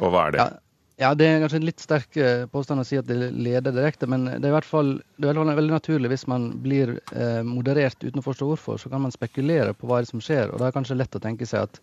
Og 0.04 0.12
hva 0.12 0.28
er 0.28 0.36
det? 0.36 0.44
Ja, 0.44 1.06
ja 1.06 1.12
det 1.16 1.30
er 1.30 1.40
kanskje 1.46 1.62
en 1.62 1.70
litt 1.70 1.86
sterk 1.86 2.20
eh, 2.20 2.44
påstand 2.52 2.84
å 2.84 2.88
si 2.90 3.00
at 3.00 3.08
det 3.08 3.32
leder 3.32 3.72
direkte, 3.72 4.10
men 4.12 4.28
det 4.28 4.42
er 4.42 4.52
i 4.52 4.58
hvert 4.58 4.68
fall, 4.68 4.98
det 5.16 5.32
er 5.32 5.40
veldig 5.40 5.78
naturlig 5.78 6.12
hvis 6.12 6.28
man 6.28 6.50
blir 6.66 6.98
eh, 7.16 7.40
moderert 7.48 8.04
uten 8.04 8.20
å 8.20 8.26
forstå 8.28 8.50
hvorfor, 8.52 8.82
så 8.82 8.92
kan 8.92 9.06
man 9.08 9.16
spekulere 9.16 9.72
på 9.72 9.88
hva 9.88 10.02
det 10.02 10.10
er 10.10 10.18
som 10.18 10.26
skjer. 10.26 10.52
Og 10.52 10.60
da 10.60 10.68
er 10.68 10.74
det 10.74 10.82
kanskje 10.82 11.00
lett 11.00 11.16
å 11.16 11.24
tenke 11.24 11.48
seg 11.48 11.70
at 11.70 11.80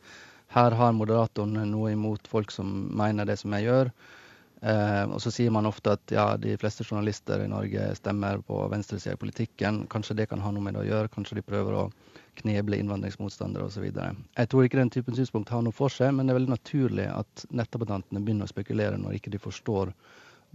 her 0.55 0.75
har 0.75 0.97
moderatoren 0.97 1.59
noe 1.71 1.93
imot 1.95 2.27
folk 2.31 2.51
som 2.51 2.71
mener 2.99 3.29
det 3.29 3.39
som 3.41 3.55
jeg 3.55 3.69
gjør. 3.69 3.93
Eh, 4.61 5.05
og 5.09 5.21
så 5.25 5.31
sier 5.33 5.53
man 5.55 5.69
ofte 5.69 5.95
at 5.95 6.13
ja, 6.13 6.27
de 6.37 6.57
fleste 6.61 6.85
journalister 6.85 7.41
i 7.41 7.49
Norge 7.49 7.87
stemmer 7.97 8.43
på 8.45 8.59
venstresida 8.73 9.15
i 9.17 9.21
politikken. 9.21 9.85
Kanskje 9.93 10.19
det 10.19 10.29
kan 10.33 10.43
ha 10.45 10.53
noe 10.53 10.65
med 10.65 10.77
det 10.77 10.83
å 10.83 10.89
gjøre. 10.89 11.13
Kanskje 11.15 11.39
de 11.39 11.47
prøver 11.47 11.79
å 11.79 11.87
kneble 12.41 12.79
innvandringsmotstandere 12.81 13.69
osv. 13.71 13.87
Jeg 13.91 14.51
tror 14.51 14.67
ikke 14.67 14.81
den 14.81 14.93
typen 14.93 15.17
synspunkt 15.17 15.53
har 15.55 15.65
noe 15.65 15.77
for 15.77 15.93
seg, 15.93 16.13
men 16.15 16.27
det 16.27 16.35
er 16.35 16.41
veldig 16.41 16.55
naturlig 16.57 17.09
at 17.13 17.47
nettabatantene 17.55 18.23
begynner 18.25 18.49
å 18.49 18.53
spekulere 18.53 19.01
når 19.01 19.19
ikke 19.19 19.33
de 19.35 19.43
forstår 19.43 19.95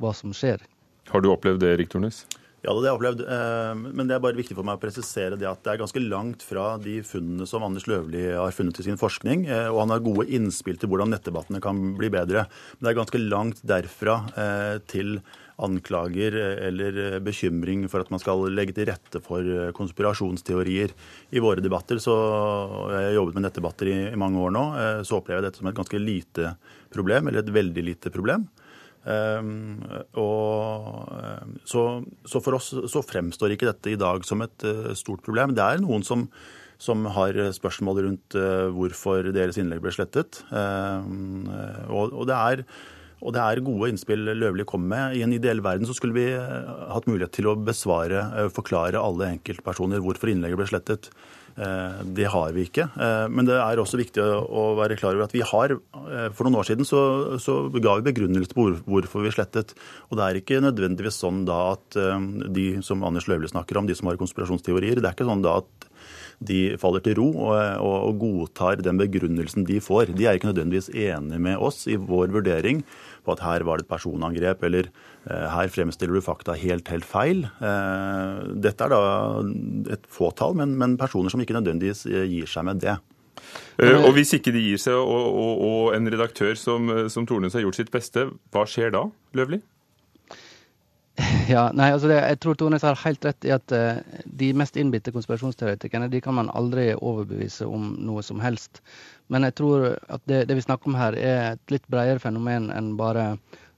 hva 0.02 0.14
som 0.16 0.34
skjer. 0.36 0.64
Har 1.12 1.22
du 1.22 1.32
opplevd 1.32 1.62
det, 1.64 1.76
Rik 1.80 1.92
Tornes? 1.94 2.24
Ja, 2.66 2.74
det 2.74 2.88
har 2.88 2.96
jeg 2.96 2.98
opplevd. 2.98 3.20
Eh, 3.30 3.82
men 3.94 4.08
det 4.10 4.16
er 4.16 4.22
bare 4.24 4.40
viktig 4.40 4.56
for 4.58 4.66
meg 4.66 4.80
å 4.80 4.82
presisere 4.82 5.38
det 5.38 5.46
at 5.46 5.62
det 5.62 5.76
er 5.76 5.84
ganske 5.84 6.02
langt 6.02 6.42
fra 6.42 6.80
de 6.82 6.98
funnene 7.06 7.46
som 7.46 7.62
Anders 7.66 7.86
Løvli 7.86 8.24
har 8.34 8.56
funnet 8.58 8.80
i 8.82 8.86
sin 8.88 8.98
forskning. 8.98 9.46
Eh, 9.46 9.68
og 9.70 9.84
han 9.84 9.94
har 9.94 10.02
gode 10.02 10.26
innspill 10.34 10.80
til 10.82 10.90
hvordan 10.90 11.14
nettdebattene 11.14 11.62
kan 11.62 11.94
bli 12.00 12.10
bedre. 12.10 12.48
Men 12.50 12.88
det 12.88 12.92
er 12.92 12.98
ganske 13.04 13.22
langt 13.22 13.62
derfra 13.70 14.18
eh, 14.34 14.78
til 14.90 15.20
anklager 15.62 16.36
eller 16.36 17.22
bekymring 17.24 17.86
for 17.88 18.04
at 18.04 18.10
man 18.12 18.20
skal 18.20 18.42
legge 18.52 18.74
til 18.76 18.90
rette 18.90 19.22
for 19.24 19.46
konspirasjonsteorier. 19.78 20.92
I 21.32 21.44
våre 21.44 21.64
debatter, 21.64 22.02
så 22.04 22.16
jeg 22.92 23.06
har 23.06 23.16
jobbet 23.16 23.38
med 23.38 23.46
nettdebatter 23.46 23.88
i, 23.88 23.96
i 24.10 24.20
mange 24.20 24.42
år 24.44 24.52
nå, 24.52 24.66
så 25.08 25.22
opplever 25.22 25.40
jeg 25.40 25.48
dette 25.48 25.62
som 25.62 25.70
et 25.72 25.78
ganske 25.78 26.02
lite 26.02 26.52
problem, 26.92 27.32
eller 27.32 27.46
et 27.46 27.56
veldig 27.56 27.86
lite 27.88 28.12
problem. 28.12 28.50
Um, 29.06 29.84
og, 30.18 31.12
så, 31.70 31.86
så, 32.26 32.42
for 32.42 32.58
oss 32.58 32.72
så 32.74 33.04
fremstår 33.06 33.54
ikke 33.54 33.70
dette 33.70 33.94
i 33.94 34.00
dag 34.02 34.26
som 34.26 34.42
et 34.46 34.66
uh, 34.66 34.94
stort 34.98 35.22
problem. 35.26 35.54
Det 35.58 35.62
er 35.62 35.84
noen 35.84 36.06
som, 36.06 36.26
som 36.82 37.06
har 37.14 37.38
spørsmål 37.54 38.02
rundt 38.08 38.38
uh, 38.40 38.68
hvorfor 38.74 39.30
deres 39.36 39.62
innlegg 39.62 39.84
ble 39.86 39.94
slettet. 39.94 40.42
Um, 40.50 41.46
og, 41.86 42.16
og, 42.16 42.26
det 42.32 42.40
er, 42.40 42.66
og, 43.22 43.36
det 43.38 43.46
er, 43.46 43.64
gode 43.70 43.94
innspill 43.94 44.26
Løvli 44.34 44.66
kom 44.66 44.90
med. 44.90 45.20
I 45.20 45.24
en 45.28 45.38
ideell 45.38 45.62
verden 45.66 45.86
så 45.86 45.94
skulle 45.98 46.18
vi 46.18 46.28
uh, 46.34 46.90
hatt 46.96 47.10
mulighet 47.12 47.38
til 47.38 47.52
å 47.52 47.58
besvare, 47.62 48.50
forklare 48.58 49.02
alle 49.02 49.36
enkeltpersoner 49.38 50.02
hvorfor 50.02 50.34
innlegget 50.34 50.64
ble 50.64 50.72
slettet. 50.74 51.12
Eh, 51.56 52.00
det 52.18 52.28
har 52.28 52.52
vi 52.52 52.66
ikke. 52.68 52.90
Eh, 53.00 53.26
men 53.32 53.48
det 53.48 53.56
er 53.56 53.80
også 53.80 54.00
viktig 54.00 54.20
å 54.20 54.66
være 54.76 54.98
klar 55.00 55.16
over 55.16 55.24
at 55.24 55.36
vi 55.36 55.44
har 55.46 55.72
eh, 55.72 56.28
For 56.36 56.44
noen 56.44 56.58
år 56.60 56.68
siden 56.68 56.88
så, 56.88 57.00
så 57.40 57.70
ga 57.72 57.96
vi 57.96 58.08
begrunnelse 58.10 58.52
på 58.52 58.68
hvorfor 58.84 59.24
vi 59.24 59.32
slettet. 59.32 59.72
Og 60.10 60.20
det 60.20 60.26
er 60.26 60.42
ikke 60.42 60.64
nødvendigvis 60.64 61.22
sånn 61.24 61.46
da 61.48 61.62
at 61.76 61.96
de 62.56 62.68
som 62.86 63.04
Anders 63.08 63.30
Løvli 63.32 63.48
snakker 63.52 63.80
om, 63.80 63.88
de 63.88 63.96
som 63.96 64.12
har 64.12 64.20
konspirasjonsteorier, 64.20 65.00
det 65.00 65.08
er 65.08 65.16
ikke 65.16 65.28
sånn 65.28 65.46
da 65.46 65.60
at 65.62 65.88
de 66.44 66.76
faller 66.82 67.04
til 67.06 67.18
ro 67.20 67.28
og, 67.32 67.56
og, 67.56 67.98
og 68.10 68.22
godtar 68.22 68.82
den 68.84 69.00
begrunnelsen 69.00 69.66
de 69.68 69.80
får. 69.84 70.14
De 70.16 70.28
er 70.28 70.38
ikke 70.38 70.52
nødvendigvis 70.52 70.92
enige 70.92 71.42
med 71.42 71.62
oss 71.62 71.86
i 71.88 71.98
vår 72.00 72.34
vurdering 72.36 72.84
på 73.26 73.34
at 73.34 73.44
her 73.46 73.66
var 73.66 73.80
det 73.80 73.88
et 73.88 73.92
personangrep, 73.92 74.64
eller 74.68 74.90
eh, 75.26 75.48
her 75.50 75.72
fremstiller 75.74 76.18
du 76.18 76.26
fakta 76.26 76.56
helt, 76.60 76.90
helt 76.94 77.08
feil. 77.08 77.46
Eh, 77.58 78.46
dette 78.68 78.86
er 78.86 78.94
da 78.94 79.02
et 79.96 80.08
fåtall, 80.12 80.56
men, 80.60 80.78
men 80.78 80.98
personer 81.02 81.34
som 81.34 81.42
ikke 81.42 81.58
nødvendigvis 81.58 82.06
eh, 82.12 82.26
gir 82.30 82.50
seg 82.50 82.68
med 82.70 82.84
det. 82.86 83.00
Og 83.82 84.14
Hvis 84.16 84.32
ikke 84.38 84.54
de 84.56 84.62
gir 84.64 84.80
seg, 84.82 84.96
og, 84.96 85.26
og, 85.36 85.64
og 85.66 85.96
en 85.98 86.10
redaktør 86.10 86.56
som, 86.58 86.88
som 87.12 87.28
Tornes 87.28 87.54
har 87.58 87.66
gjort 87.66 87.78
sitt 87.78 87.92
beste, 87.94 88.30
hva 88.54 88.64
skjer 88.70 88.94
da, 88.96 89.08
Løvli? 89.38 89.60
Ja, 91.50 91.70
nei, 91.74 91.92
altså 91.94 92.10
det, 92.12 92.18
Jeg 92.20 92.40
tror 92.44 92.58
Tornes 92.60 92.84
har 92.86 92.98
helt 93.04 93.26
rett 93.26 93.48
i 93.48 93.54
at 93.56 93.74
uh, 93.76 94.00
de 94.26 94.52
mest 94.58 94.78
innbitte 94.80 95.14
konspirasjonsteoretikerne 95.16 96.10
de 96.12 96.22
kan 96.24 96.36
man 96.38 96.52
aldri 96.58 96.90
overbevise 96.96 97.68
om 97.68 97.94
noe 98.04 98.24
som 98.26 98.42
helst. 98.44 98.82
Men 99.32 99.48
jeg 99.48 99.56
tror 99.62 99.94
at 99.96 100.24
det, 100.30 100.46
det, 100.50 100.58
vi 100.58 100.66
snakker 100.66 100.92
om 100.92 100.98
her, 101.00 101.18
er 101.18 101.54
et 101.54 101.74
litt 101.74 101.86
bredere 101.92 102.22
fenomen 102.22 102.70
enn 102.74 102.94
bare 103.00 103.34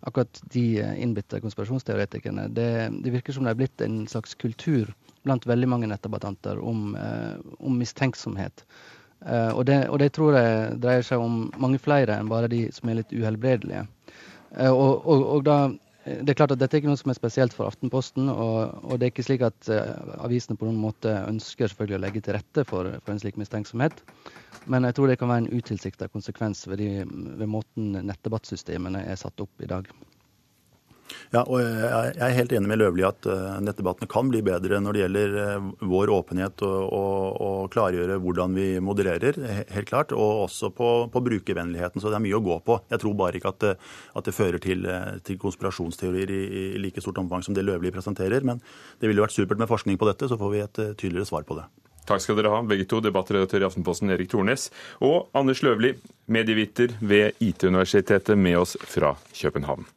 akkurat 0.08 0.42
de 0.54 0.80
eh, 0.80 0.94
innbitte 1.02 1.40
konspirasjonsteoretikerne. 1.42 2.48
Det, 2.54 2.70
det, 3.04 3.14
virker 3.16 3.34
som 3.34 3.48
det 3.48 3.56
er 3.56 3.62
blitt 3.62 3.82
en 3.84 4.04
slags 4.10 4.36
kultur 4.40 4.92
blant 5.28 5.48
veldig 5.48 5.68
mange 5.68 5.90
nettdebattanter 5.92 6.60
om, 6.64 6.94
uh, 6.96 7.36
om 7.60 7.80
mistenksomhet. 7.80 8.64
Uh, 9.26 9.52
og, 9.58 9.66
det, 9.68 9.82
og, 9.90 9.98
det, 10.00 10.12
tror 10.16 10.38
jeg 10.38 10.78
dreier 10.84 11.04
seg 11.04 11.24
om 11.24 11.48
mange 11.60 11.82
flere 11.82 12.16
enn 12.16 12.30
bare 12.32 12.52
de 12.52 12.68
som 12.76 12.88
er 12.88 13.02
litt 13.02 13.12
uhelbredelige. 13.12 13.88
Og, 14.70 15.04
og, 15.04 15.24
og, 15.36 15.42
da 15.44 15.58
det 16.08 16.32
er 16.32 16.38
klart 16.40 16.54
at 16.54 16.60
Dette 16.62 16.78
er 16.78 16.82
ikke 16.82 16.92
noe 16.92 17.00
som 17.00 17.12
er 17.12 17.18
spesielt 17.18 17.56
for 17.56 17.68
Aftenposten. 17.68 18.30
Og, 18.32 18.84
og 18.86 18.98
det 18.98 19.08
er 19.08 19.14
ikke 19.14 19.26
slik 19.28 19.44
at 19.46 19.70
uh, 19.72 20.18
avisene 20.24 20.58
på 20.60 20.68
noen 20.68 20.80
måte 20.80 21.12
ønsker 21.28 21.72
selvfølgelig 21.72 21.98
å 21.98 22.04
legge 22.06 22.24
til 22.24 22.38
rette 22.38 22.64
for, 22.68 22.90
for, 23.04 23.14
en 23.14 23.22
slik 23.24 23.40
mistenksomhet. 23.42 24.04
Men 24.72 24.88
jeg 24.88 24.98
tror 24.98 25.12
det 25.12 25.18
kan 25.20 25.32
være 25.32 25.46
en 25.46 25.52
utilsikta 25.60 26.10
konsekvens 26.12 26.66
ved, 26.70 26.84
de, 26.84 27.08
ved 27.40 27.52
måten 27.52 27.98
nettdebattsystemene 28.08 29.04
er 29.08 29.20
satt 29.20 29.44
opp 29.44 29.64
i 29.64 29.70
dag. 29.70 29.90
Ja, 31.34 31.44
og 31.44 31.60
Jeg 31.60 32.24
er 32.24 32.36
helt 32.38 32.54
enig 32.56 32.70
med 32.72 32.80
Løvli 32.82 33.06
at 33.08 33.28
eh, 33.30 33.58
nettdebattene 33.64 34.10
kan 34.12 34.30
bli 34.32 34.42
bedre 34.46 34.80
når 34.84 34.96
det 34.96 35.02
gjelder 35.04 35.38
eh, 35.44 35.70
vår 35.92 36.12
åpenhet 36.16 36.64
og, 36.68 36.78
og, 36.98 37.40
og 37.48 37.72
klargjøre 37.74 38.20
hvordan 38.24 38.56
vi 38.58 38.68
modererer, 38.84 39.40
helt 39.74 39.90
klart. 39.90 40.14
Og 40.16 40.46
også 40.46 40.72
på, 40.76 40.92
på, 41.14 41.24
brukervennligheten. 41.28 42.02
Så 42.02 42.12
det 42.12 42.20
er 42.20 42.26
mye 42.28 42.40
å 42.40 42.44
gå 42.44 42.60
på. 42.68 42.80
Jeg 42.92 43.04
tror 43.04 43.18
bare 43.20 43.40
ikke 43.40 43.52
at 43.54 43.64
det, 43.64 43.74
at 44.18 44.30
det 44.30 44.36
fører 44.36 44.62
til, 44.64 44.86
eh, 44.88 45.18
til 45.28 45.40
konspirasjonsteorier 45.42 46.32
i, 46.32 46.44
i, 46.48 46.64
like 46.82 47.04
stort 47.04 47.20
omfang 47.24 47.44
som 47.46 47.58
det 47.58 47.66
Løvli 47.68 47.92
presenterer. 47.96 48.46
Men 48.48 48.64
det 49.02 49.12
ville 49.12 49.24
vært 49.24 49.36
supert 49.36 49.60
med 49.60 49.72
forskning 49.72 50.00
på 50.00 50.08
dette, 50.10 50.30
så 50.32 50.40
får 50.40 50.54
vi 50.54 50.64
et 50.64 50.82
tydeligere 50.96 51.30
svar 51.30 51.48
på 51.48 51.60
det. 51.60 51.68
Takk 52.08 52.24
skal 52.24 52.38
dere 52.40 52.54
ha, 52.54 52.62
begge 52.64 52.88
to, 52.88 53.02
debattredaktør 53.04 53.66
i 53.66 53.68
Aftenposten 53.68 54.14
Erik 54.16 54.32
Tornes 54.32 54.70
og 55.04 55.28
Anders 55.36 55.64
Løvli, 55.66 55.92
medieviter 56.32 56.96
ved 57.04 57.36
IT-universitetet, 57.44 58.38
med 58.40 58.62
oss 58.64 58.78
fra 58.88 59.18
København. 59.36 59.88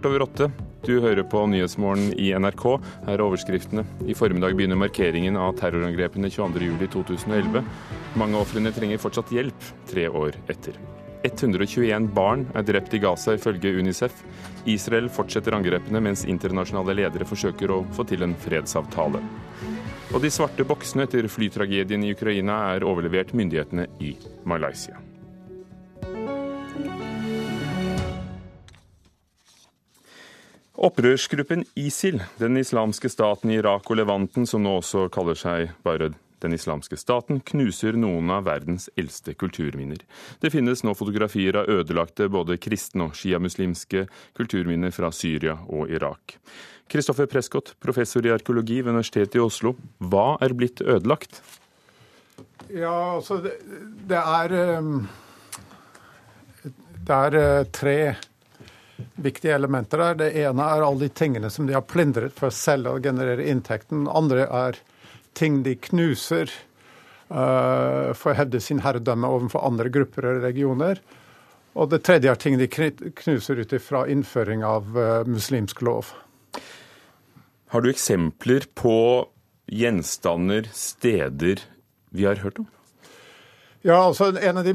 Kvart 0.00 0.10
over 0.10 0.22
åtte. 0.22 0.50
Du 0.86 1.00
hører 1.00 1.22
på 1.22 1.46
Nyhetsmorgen 1.46 2.14
i 2.18 2.32
NRK. 2.32 2.64
Her 3.04 3.18
er 3.18 3.22
overskriftene. 3.22 3.84
I 4.08 4.14
formiddag 4.14 4.56
begynner 4.56 4.76
markeringen 4.76 5.36
av 5.36 5.58
terrorangrepene 5.58 6.28
22.07.2011. 6.28 7.64
Mange 8.16 8.36
av 8.36 8.46
ofrene 8.46 8.72
trenger 8.72 8.98
fortsatt 8.98 9.32
hjelp 9.32 9.66
tre 9.90 10.08
år 10.08 10.38
etter. 10.48 10.78
121 11.22 12.08
barn 12.16 12.46
er 12.56 12.64
drept 12.64 12.94
i 12.96 13.02
Gaza, 13.02 13.34
ifølge 13.36 13.74
Unicef. 13.76 14.24
Israel 14.64 15.10
fortsetter 15.12 15.52
angrepene, 15.52 16.00
mens 16.00 16.24
internasjonale 16.24 16.96
ledere 16.96 17.28
forsøker 17.28 17.70
å 17.70 17.82
få 17.92 18.08
til 18.08 18.24
en 18.24 18.34
fredsavtale. 18.40 19.20
Og 20.14 20.24
de 20.24 20.32
svarte 20.32 20.64
boksene 20.64 21.04
etter 21.04 21.28
flytragedien 21.28 22.08
i 22.08 22.16
Ukraina 22.16 22.62
er 22.72 22.88
overlevert 22.88 23.36
myndighetene 23.36 23.90
i 24.00 24.16
Malaysia. 24.48 25.09
Opprørsgruppen 30.80 31.66
ISIL, 31.76 32.22
den 32.40 32.56
islamske 32.56 33.10
staten 33.12 33.50
i 33.52 33.58
Irak 33.60 33.90
og 33.90 33.98
Levanten, 34.00 34.46
som 34.48 34.62
nå 34.64 34.78
også 34.78 35.10
kaller 35.12 35.36
seg 35.36 35.74
bare 35.84 36.14
den 36.40 36.54
islamske 36.56 36.96
staten, 36.96 37.42
knuser 37.44 37.98
noen 38.00 38.30
av 38.32 38.46
verdens 38.46 38.88
eldste 38.96 39.34
kulturminner. 39.36 40.00
Det 40.40 40.48
finnes 40.54 40.80
nå 40.80 40.94
fotografier 40.96 41.58
av 41.60 41.68
ødelagte 41.68 42.30
både 42.32 42.56
kristne 42.56 43.10
og 43.10 43.18
sjiamuslimske 43.18 44.06
kulturminner 44.40 44.94
fra 44.96 45.12
Syria 45.12 45.58
og 45.68 45.92
Irak. 45.92 46.38
Kristoffer 46.88 47.28
Prescott, 47.28 47.74
professor 47.76 48.24
i 48.24 48.32
arkeologi 48.32 48.80
ved 48.80 48.94
Universitetet 48.94 49.36
i 49.36 49.44
Oslo. 49.44 49.74
Hva 50.00 50.38
er 50.40 50.56
blitt 50.56 50.80
ødelagt? 50.80 51.42
Ja, 52.72 53.18
altså 53.18 53.36
det, 53.44 53.52
det 54.08 54.16
er 54.16 54.56
eh, 54.56 54.90
Det 57.04 57.20
er 57.20 57.40
eh, 57.44 57.68
tre 57.68 58.00
viktige 59.14 59.54
elementer 59.54 60.02
der. 60.02 60.18
Det 60.22 60.30
ene 60.42 60.66
er 60.66 60.84
alle 60.86 61.06
de 61.06 61.10
tingene 61.12 61.50
som 61.50 61.68
de 61.68 61.76
har 61.76 61.86
plyndret 61.86 62.34
for 62.36 62.50
å 62.50 62.54
selge 62.54 62.92
og 62.96 63.06
generere 63.06 63.46
inntekten. 63.50 64.08
Andre 64.08 64.46
er 64.46 64.80
ting 65.38 65.62
de 65.66 65.76
knuser 65.88 66.50
uh, 67.30 68.10
for 68.16 68.32
å 68.32 68.38
hevde 68.38 68.60
sin 68.62 68.82
herredømme 68.84 69.30
overfor 69.30 69.66
andre 69.66 69.92
grupper 69.92 70.28
og 70.32 70.42
regioner. 70.44 71.02
Og 71.78 71.92
det 71.92 72.02
tredje 72.06 72.32
er 72.32 72.40
ting 72.40 72.58
de 72.58 72.68
knuser 72.70 73.62
ut 73.62 73.76
ifra 73.76 74.06
innføring 74.10 74.64
av 74.66 74.90
uh, 74.98 75.22
muslimsk 75.28 75.84
lov. 75.86 76.10
Har 77.70 77.84
du 77.84 77.92
eksempler 77.92 78.66
på 78.74 78.96
gjenstander, 79.70 80.66
steder 80.74 81.62
vi 82.10 82.26
har 82.26 82.42
hørt 82.42 82.58
om? 82.58 82.66
Ja, 83.82 83.96
altså 83.96 84.26
en 84.36 84.58
av, 84.60 84.64
de, 84.64 84.74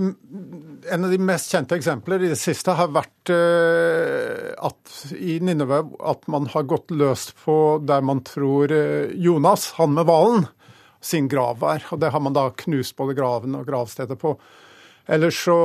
en 0.90 1.04
av, 1.06 1.12
de, 1.12 1.18
mest 1.22 1.52
kjente 1.54 1.78
eksempler 1.78 2.24
i 2.26 2.30
det 2.32 2.40
siste 2.42 2.74
har 2.74 2.90
vært 2.90 3.30
uh, 3.30 4.50
at 4.66 4.94
i 5.14 5.38
Ninneve 5.46 5.84
at 6.10 6.26
man 6.32 6.48
har 6.50 6.66
gått 6.66 6.90
løst 6.90 7.36
på 7.44 7.78
der 7.86 8.02
man 8.02 8.24
tror 8.26 8.74
uh, 8.74 9.12
Jonas, 9.14 9.76
han 9.78 9.94
med 9.94 10.10
hvalen, 10.10 10.48
sin 11.06 11.30
grav 11.30 11.62
er. 11.70 11.86
Og 11.94 12.02
det 12.02 12.10
har 12.16 12.24
man 12.26 12.34
da 12.34 12.48
knust 12.66 12.96
både 12.98 13.14
graven 13.20 13.54
og 13.60 13.68
gravstedet 13.70 14.18
på. 14.18 14.34
Ellers 15.06 15.38
så 15.38 15.60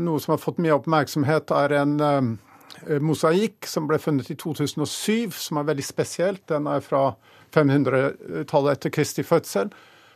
Noe 0.00 0.22
som 0.24 0.32
har 0.32 0.40
fått 0.40 0.62
mye 0.64 0.78
oppmerksomhet, 0.78 1.52
er 1.52 1.76
en 1.82 1.94
uh, 2.00 2.96
mosaikk 3.04 3.68
som 3.68 3.90
ble 3.90 4.00
funnet 4.00 4.32
i 4.32 4.38
2007, 4.40 5.36
som 5.36 5.60
er 5.60 5.68
veldig 5.68 5.84
spesielt. 5.84 6.46
Den 6.48 6.64
er 6.72 6.80
fra 6.80 7.10
500-tallet 7.52 8.78
etter 8.78 8.96
Kristi 8.96 9.26
fødsel. 9.26 9.68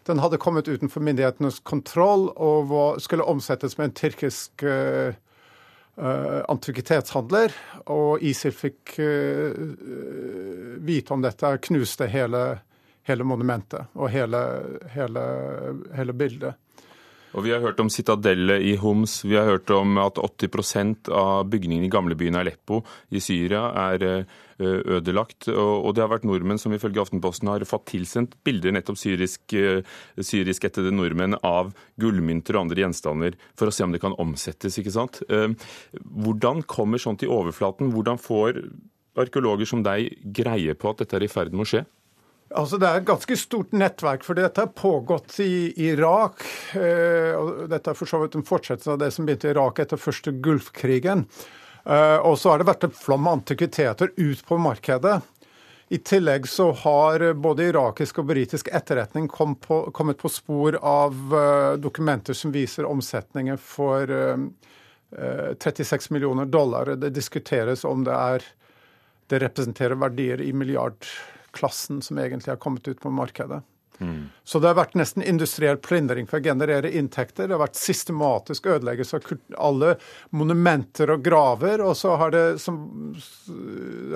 Den 0.09 0.19
hadde 0.23 0.41
kommet 0.41 0.69
utenfor 0.69 1.05
myndighetenes 1.05 1.61
kontroll 1.61 2.31
og 2.41 2.73
skulle 3.03 3.27
omsettes 3.29 3.77
med 3.79 3.91
en 3.91 3.97
tyrkisk 4.01 4.65
uh, 4.65 5.13
uh, 6.01 6.41
antikvitetshandler. 6.49 7.53
Og 7.93 8.25
ISIL 8.25 8.55
fikk 8.57 8.97
uh, 9.03 9.53
vite 10.81 11.15
om 11.15 11.25
dette, 11.25 11.53
knuste 11.69 12.09
hele, 12.11 12.45
hele 13.09 13.29
monumentet 13.29 13.93
og 13.93 14.09
hele, 14.15 14.41
hele, 14.95 15.27
hele 15.97 16.17
bildet. 16.17 16.57
Og 17.31 17.45
Vi 17.45 17.53
har 17.55 17.63
hørt 17.63 17.79
om 17.81 17.91
citadellet 17.91 18.63
i 18.67 18.75
Homs, 18.81 19.21
vi 19.25 19.37
har 19.39 19.47
hørt 19.47 19.71
om 19.71 19.99
at 20.03 20.19
80% 20.19 21.11
av 21.15 21.47
bygningene 21.51 21.87
i 21.87 21.93
gamlebyen 21.93 22.39
Aleppo 22.41 22.81
i 23.15 23.23
Syria 23.23 23.69
er 23.87 24.05
eh, 24.07 24.25
ødelagt. 24.59 25.47
Og 25.49 25.95
det 25.95 26.03
har 26.03 26.11
vært 26.11 26.27
nordmenn 26.27 26.59
som 26.59 26.75
ifølge 26.75 27.05
Aftenposten 27.05 27.49
har 27.53 27.63
fått 27.69 27.87
tilsendt 27.93 28.35
bilder, 28.45 28.75
nettopp 28.75 28.99
syrisk, 28.99 29.55
etter 29.55 30.89
det 30.89 30.95
nordmenn, 30.95 31.39
av 31.47 31.71
gullmynter 32.03 32.59
og 32.59 32.67
andre 32.67 32.83
gjenstander 32.83 33.39
for 33.55 33.71
å 33.71 33.75
se 33.75 33.87
om 33.87 33.95
det 33.95 34.03
kan 34.03 34.19
omsettes. 34.19 34.81
ikke 34.83 34.95
sant? 34.95 35.23
Eh, 35.31 35.55
hvordan 36.03 36.65
kommer 36.67 36.99
sånt 36.99 37.23
i 37.23 37.31
overflaten? 37.31 37.95
Hvordan 37.95 38.19
får 38.19 38.65
arkeologer 39.21 39.71
som 39.71 39.87
deg 39.87 40.19
greie 40.35 40.75
på 40.75 40.91
at 40.91 41.05
dette 41.05 41.19
er 41.19 41.27
i 41.27 41.31
ferd 41.31 41.55
med 41.55 41.67
å 41.67 41.71
skje? 41.77 41.87
Altså 42.51 42.81
Det 42.83 42.89
er 42.89 42.99
et 42.99 43.07
ganske 43.07 43.37
stort 43.39 43.75
nettverk, 43.77 44.25
for 44.27 44.35
dette 44.35 44.65
har 44.65 44.73
pågått 44.75 45.37
i 45.45 45.71
Irak. 45.87 46.43
Eh, 46.75 47.35
og 47.39 47.69
Dette 47.71 47.93
er 47.93 47.99
for 47.99 48.11
så 48.11 48.19
vidt 48.25 48.35
en 48.35 48.47
fortsettelse 48.47 48.97
av 48.97 48.99
det 49.05 49.13
som 49.15 49.29
begynte 49.29 49.47
i 49.47 49.53
Irak 49.55 49.79
etter 49.79 50.01
første 50.01 50.35
Gulfkrigen. 50.43 51.29
Eh, 51.85 52.19
og 52.19 52.35
så 52.39 52.51
har 52.51 52.59
det 52.59 52.67
vært 52.73 52.89
en 52.89 52.97
flom 52.97 53.29
av 53.31 53.39
antikviteter 53.39 54.11
ut 54.17 54.43
på 54.49 54.59
markedet. 54.59 55.21
I 55.91 55.99
tillegg 55.99 56.47
så 56.47 56.69
har 56.83 57.23
både 57.35 57.71
irakisk 57.71 58.21
og 58.23 58.29
britisk 58.31 58.69
etterretning 58.75 59.27
kom 59.31 59.57
på, 59.59 59.83
kommet 59.95 60.21
på 60.23 60.31
spor 60.31 60.77
av 60.87 61.17
uh, 61.35 61.75
dokumenter 61.83 62.37
som 62.39 62.53
viser 62.55 62.87
omsetninger 62.87 63.59
for 63.59 64.07
uh, 64.07 64.45
uh, 65.19 65.51
36 65.59 66.13
millioner 66.15 66.47
dollar. 66.47 66.93
Det 66.95 67.11
diskuteres 67.11 67.83
om 67.83 68.07
det, 68.07 68.15
er, 68.15 68.47
det 69.35 69.43
representerer 69.43 69.99
verdier 69.99 70.47
i 70.47 70.53
milliard 70.55 71.11
klassen 71.57 72.03
som 72.03 72.19
egentlig 72.19 72.53
har 72.53 72.61
kommet 72.63 72.89
ut 72.89 73.01
på 73.01 73.11
markedet. 73.11 73.63
Mm. 74.01 74.29
Så 74.45 74.59
det 74.59 74.71
har 74.71 74.79
vært 74.79 74.97
nesten 74.97 75.23
industriell 75.23 75.77
plyndring 75.77 76.27
for 76.27 76.41
å 76.41 76.45
generere 76.45 76.91
inntekter. 76.97 77.49
Det 77.49 77.55
har 77.55 77.63
vært 77.67 77.77
systematisk 77.77 78.71
ødeleggelse 78.73 79.19
av 79.19 79.35
alle 79.61 79.91
monumenter 80.33 81.13
og 81.13 81.25
graver. 81.25 81.85
Og 81.85 81.93
så 82.01 82.17
har 82.17 82.33
det, 82.33 82.45
som, 82.63 82.81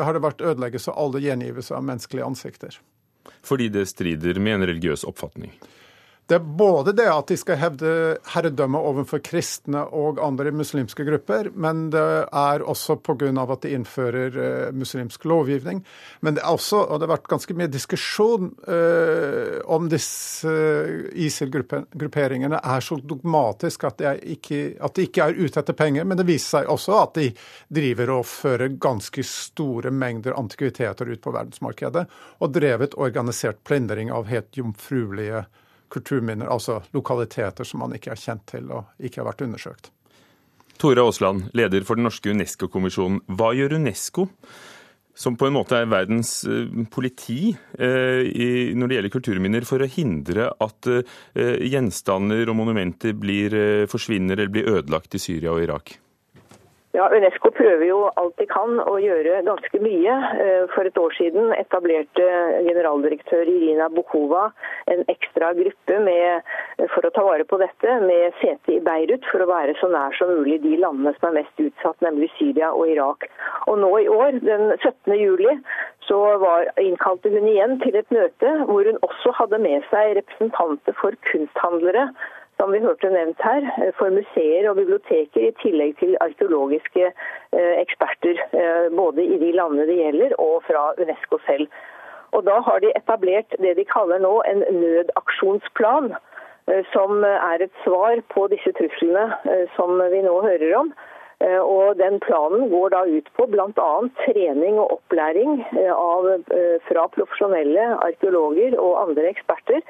har 0.00 0.16
det 0.16 0.24
vært 0.24 0.40
ødeleggelse 0.40 0.92
av 0.92 1.02
alle 1.04 1.24
gjengivelser 1.26 1.76
av 1.76 1.84
menneskelige 1.90 2.32
ansikter. 2.32 2.80
Fordi 3.44 3.68
det 3.72 3.86
strider 3.92 4.40
med 4.40 4.60
en 4.60 4.68
religiøs 4.72 5.04
oppfatning? 5.04 5.52
Det 6.24 6.38
er 6.38 6.44
både 6.56 6.94
det 6.96 7.04
at 7.12 7.28
de 7.28 7.36
skal 7.36 7.58
hevde 7.60 7.88
herredømme 8.32 8.80
overfor 8.80 9.20
kristne 9.24 9.82
og 9.92 10.16
andre 10.24 10.54
muslimske 10.56 11.04
grupper, 11.04 11.50
men 11.52 11.90
det 11.92 12.00
er 12.24 12.62
også 12.64 12.96
pga. 12.96 13.28
at 13.28 13.62
de 13.62 13.72
innfører 13.76 14.38
uh, 14.38 14.72
muslimsk 14.72 15.24
lovgivning. 15.28 15.82
Men 16.20 16.34
det 16.34 16.42
er 16.42 16.48
også, 16.48 16.78
og 16.80 17.00
det 17.00 17.08
har 17.08 17.12
vært 17.18 17.28
ganske 17.28 17.54
mye 17.54 17.68
diskusjon 17.68 18.54
uh, 18.64 19.60
om 19.68 19.90
disse 19.92 20.48
uh, 20.48 21.10
ISIL-grupperingene 21.12 22.56
er 22.56 22.80
så 22.80 22.96
dogmatiske 23.04 23.86
at, 23.86 24.00
at, 24.00 24.94
de 24.96 25.04
ikke 25.04 25.26
er 25.26 25.36
ute 25.36 25.60
etter 25.60 25.76
penger. 25.76 26.08
Men 26.08 26.16
det 26.16 26.28
viser 26.30 26.62
seg 26.62 26.72
også 26.72 27.02
at 27.02 27.20
de 27.20 27.26
driver 27.68 28.14
og 28.16 28.24
fører 28.30 28.72
ganske 28.80 29.26
store 29.28 29.92
mengder 29.92 30.38
antikviteter 30.40 31.12
ut 31.12 31.20
på 31.20 31.36
verdensmarkedet, 31.36 32.06
og 32.40 32.56
drevet 32.56 32.96
organisert 32.96 33.60
plyndring 33.68 34.08
av 34.08 34.24
helt 34.32 34.56
jomfruelige 34.56 35.44
kulturminner, 35.92 36.50
altså 36.50 36.80
lokaliteter 36.94 37.66
som 37.68 37.84
man 37.84 37.94
ikke 37.96 38.14
er 38.14 38.20
kjent 38.20 38.46
til 38.50 38.70
og 38.74 38.94
ikke 38.98 39.22
har 39.22 39.30
vært 39.32 39.44
undersøkt. 39.46 39.90
Tore 40.80 41.04
Aasland, 41.04 41.50
leder 41.54 41.84
for 41.86 41.98
den 41.98 42.08
norske 42.08 42.32
UNESCO-kommisjonen. 42.34 43.20
Hva 43.38 43.52
gjør 43.54 43.76
UNESCO, 43.78 44.26
som 45.14 45.36
på 45.38 45.46
en 45.46 45.54
måte 45.54 45.78
er 45.78 45.90
verdens 45.90 46.40
eh, 46.50 46.66
politi 46.90 47.52
eh, 47.54 48.74
når 48.74 48.90
det 48.90 48.96
gjelder 48.98 49.14
kulturminner, 49.14 49.66
for 49.68 49.84
å 49.84 49.90
hindre 49.90 50.50
at 50.66 50.90
eh, 50.90 51.60
gjenstander 51.70 52.50
og 52.50 52.58
monumenter 52.58 53.14
blir, 53.14 53.54
forsvinner 53.90 54.40
eller 54.40 54.50
blir 54.54 54.72
ødelagt 54.80 55.14
i 55.14 55.22
Syria 55.22 55.54
og 55.54 55.62
Irak? 55.62 55.94
Ja, 56.94 57.08
Unesco 57.10 57.50
prøver 57.50 57.88
jo 57.88 57.96
alt 58.20 58.36
de 58.38 58.44
kan 58.46 58.76
å 58.78 58.92
gjøre 59.02 59.40
ganske 59.48 59.78
mye. 59.82 60.12
Eh, 60.44 60.66
for 60.70 60.86
et 60.86 60.98
år 61.00 61.14
siden 61.16 61.50
etablerte 61.56 62.26
generaldirektør 62.68 63.50
Irina 63.50 63.88
Bukhova 63.90 64.44
en 64.92 65.02
ekstra 65.10 65.48
gruppe 65.58 65.96
med, 66.04 66.52
for 66.92 67.08
å 67.08 67.10
ta 67.16 67.24
vare 67.26 67.46
på 67.50 67.58
dette, 67.58 67.96
med 68.04 68.38
sete 68.38 68.76
i 68.76 68.78
Beirut, 68.86 69.26
for 69.32 69.42
å 69.42 69.48
være 69.50 69.74
så 69.80 69.90
nær 69.90 70.14
som 70.14 70.30
mulig 70.30 70.60
de 70.62 70.76
landene 70.84 71.16
som 71.16 71.32
er 71.32 71.40
mest 71.40 71.64
utsatt, 71.64 71.98
nemlig 72.06 72.30
Syria 72.36 72.70
og 72.70 72.86
Irak. 72.92 73.26
Og 73.66 73.82
nå 73.82 73.90
i 74.04 74.06
år, 74.14 74.38
den 74.46 74.70
17. 74.76 75.18
juli, 75.18 75.56
så 76.06 76.20
var, 76.44 76.70
innkalte 76.78 77.34
hun 77.34 77.50
igjen 77.50 77.80
til 77.82 77.98
et 77.98 78.14
møte 78.14 78.54
hvor 78.70 78.86
hun 78.86 79.02
også 79.02 79.34
hadde 79.40 79.58
med 79.66 79.82
seg 79.90 80.14
representanter 80.20 80.94
for 81.02 81.18
kunsthandlere 81.26 82.06
som 82.56 82.72
vi 82.72 82.82
hørte 82.82 83.10
nevnt 83.10 83.40
her, 83.42 83.62
eh, 83.82 83.92
for 83.98 84.10
museer 84.10 84.68
og 84.70 84.76
biblioteker, 84.76 85.48
i 85.48 85.54
tillegg 85.62 85.96
til 85.98 86.16
arkeologiske 86.20 87.06
eh, 87.10 87.74
eksperter. 87.82 88.38
Eh, 88.52 88.86
både 88.94 89.24
i 89.24 89.38
de 89.42 89.50
landene 89.52 89.88
det 89.90 89.98
gjelder, 89.98 90.36
og 90.38 90.62
fra 90.68 90.92
Unesco 90.98 91.40
selv. 91.46 91.66
Og 92.32 92.44
Da 92.44 92.60
har 92.66 92.78
de 92.80 92.92
etablert 92.96 93.54
det 93.62 93.76
de 93.76 93.84
kaller 93.84 94.18
nå 94.18 94.42
en 94.42 94.64
nødaksjonsplan, 94.74 96.14
som 96.92 97.24
er 97.24 97.60
et 97.60 97.74
svar 97.84 98.18
på 98.32 98.46
disse 98.48 98.72
truslene 98.72 99.36
som 99.76 100.00
vi 100.10 100.22
nå 100.24 100.32
hører 100.42 100.72
om. 100.78 100.88
Og 101.60 101.98
den 101.98 102.16
Planen 102.24 102.70
går 102.72 102.88
da 102.90 103.02
ut 103.04 103.28
på 103.36 103.46
bl.a. 103.52 103.90
trening 104.24 104.80
og 104.80 104.96
opplæring 104.96 105.60
av, 105.92 106.26
fra 106.88 107.04
profesjonelle 107.14 107.84
arkeologer 108.08 108.74
og 108.80 109.02
andre 109.02 109.28
eksperter, 109.28 109.84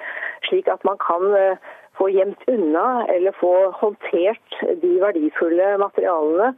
slik 0.50 0.68
at 0.68 0.85
man 0.85 0.98
kan 0.98 1.57
få 1.99 2.09
gjemt 2.11 2.49
unna 2.51 2.87
eller 3.13 3.37
få 3.39 3.55
håndtert 3.81 4.63
de 4.83 4.95
verdifulle 5.01 5.77
materialene 5.79 6.55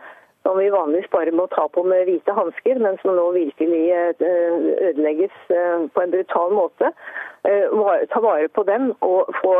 som 0.46 0.58
vi 0.58 0.70
vanligvis 0.70 1.10
bare 1.10 1.32
må 1.34 1.48
ta 1.50 1.64
på 1.74 1.82
med 1.82 2.04
hvite 2.06 2.34
hansker, 2.36 2.78
men 2.78 2.98
som 3.02 3.16
nå 3.18 3.24
virkelig 3.34 3.80
eh, 3.90 4.26
ødelegges 4.90 5.34
eh, 5.50 5.86
på 5.90 6.04
en 6.04 6.12
brutal 6.12 6.54
måte. 6.54 6.92
Eh, 7.50 7.74
ta 8.12 8.22
vare 8.22 8.46
på 8.54 8.62
dem 8.68 8.92
og 9.02 9.32
få, 9.40 9.56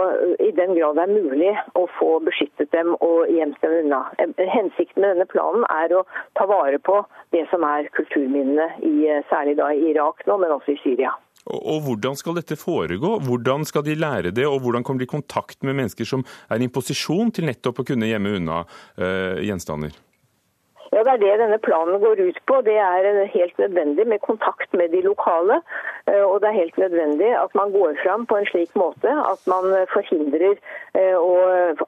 i 0.47 0.53
den 0.55 0.77
grad 0.79 1.01
det 1.01 1.09
er 1.09 1.17
mulig, 1.17 1.53
å 1.75 1.89
få 1.99 2.13
beskyttet 2.29 2.71
dem 2.77 2.95
og 3.01 3.27
gjemt 3.35 3.59
dem 3.67 3.75
unna. 3.81 4.05
Hensikten 4.39 5.03
med 5.03 5.17
denne 5.17 5.31
planen 5.35 5.67
er 5.75 5.99
å 5.99 6.07
ta 6.39 6.47
vare 6.47 6.79
på 6.79 7.03
det 7.35 7.49
som 7.51 7.67
er 7.67 7.91
kulturminnene, 7.99 8.71
særlig 9.33 9.59
i 9.59 9.91
Irak 9.91 10.23
nå, 10.31 10.39
men 10.39 10.55
også 10.55 10.77
i 10.77 10.83
Syria. 10.87 11.17
Og 11.47 11.85
Hvordan 11.87 12.17
skal 12.19 12.39
dette 12.41 12.59
foregå? 12.59 13.19
Hvordan 13.23 13.65
skal 13.69 13.85
de 13.87 13.95
lære 13.95 14.33
det, 14.35 14.47
og 14.47 14.61
hvordan 14.65 14.83
kommer 14.83 14.99
de 14.99 15.07
i 15.07 15.15
kontakt 15.15 15.63
med 15.63 15.79
mennesker 15.79 16.09
som 16.09 16.25
er 16.51 16.59
i 16.59 16.67
en 16.67 16.75
posisjon 16.75 17.31
til 17.31 17.47
nettopp 17.47 17.83
å 17.83 17.87
kunne 17.87 18.09
gjemme 18.11 18.35
unna 18.41 18.65
uh, 18.67 19.39
gjenstander? 19.47 19.95
Ja, 20.91 21.03
Det 21.05 21.13
er 21.13 21.21
det 21.23 21.33
denne 21.43 21.59
planen 21.61 22.01
går 22.01 22.23
ut 22.25 22.39
på. 22.49 22.61
Det 22.67 22.77
er 22.81 23.27
helt 23.31 23.59
nødvendig 23.61 24.07
med 24.09 24.23
kontakt 24.25 24.73
med 24.73 24.91
de 24.95 25.03
lokale. 25.05 25.61
Eh, 26.07 26.23
og 26.23 26.41
det 26.41 26.49
er 26.49 26.61
helt 26.61 26.79
nødvendig 26.79 27.31
at 27.45 27.55
man 27.55 27.73
går 27.73 27.97
fram 28.03 28.27
på 28.27 28.37
en 28.39 28.47
slik 28.47 28.75
måte 28.79 29.11
at 29.33 29.41
man 29.51 29.65
forhindrer 29.91 30.55
eh, 31.01 31.17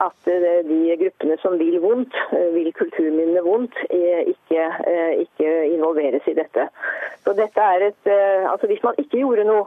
at 0.07 0.31
de 0.71 0.97
gruppene 1.03 1.37
som 1.43 1.59
vil 1.59 1.79
vondt, 1.83 2.17
eh, 2.35 2.51
vil 2.55 2.73
kulturminnene 2.81 3.45
vondt, 3.47 3.79
ikke, 4.33 4.65
ikke 5.25 5.53
involveres 5.75 6.27
i 6.27 6.35
dette. 6.35 6.69
Så 7.25 7.35
dette 7.39 7.61
er 7.61 7.87
et, 7.89 8.11
altså 8.51 8.67
Hvis 8.67 8.83
man 8.83 8.95
ikke 8.99 9.19
gjorde 9.19 9.45
noe, 9.45 9.67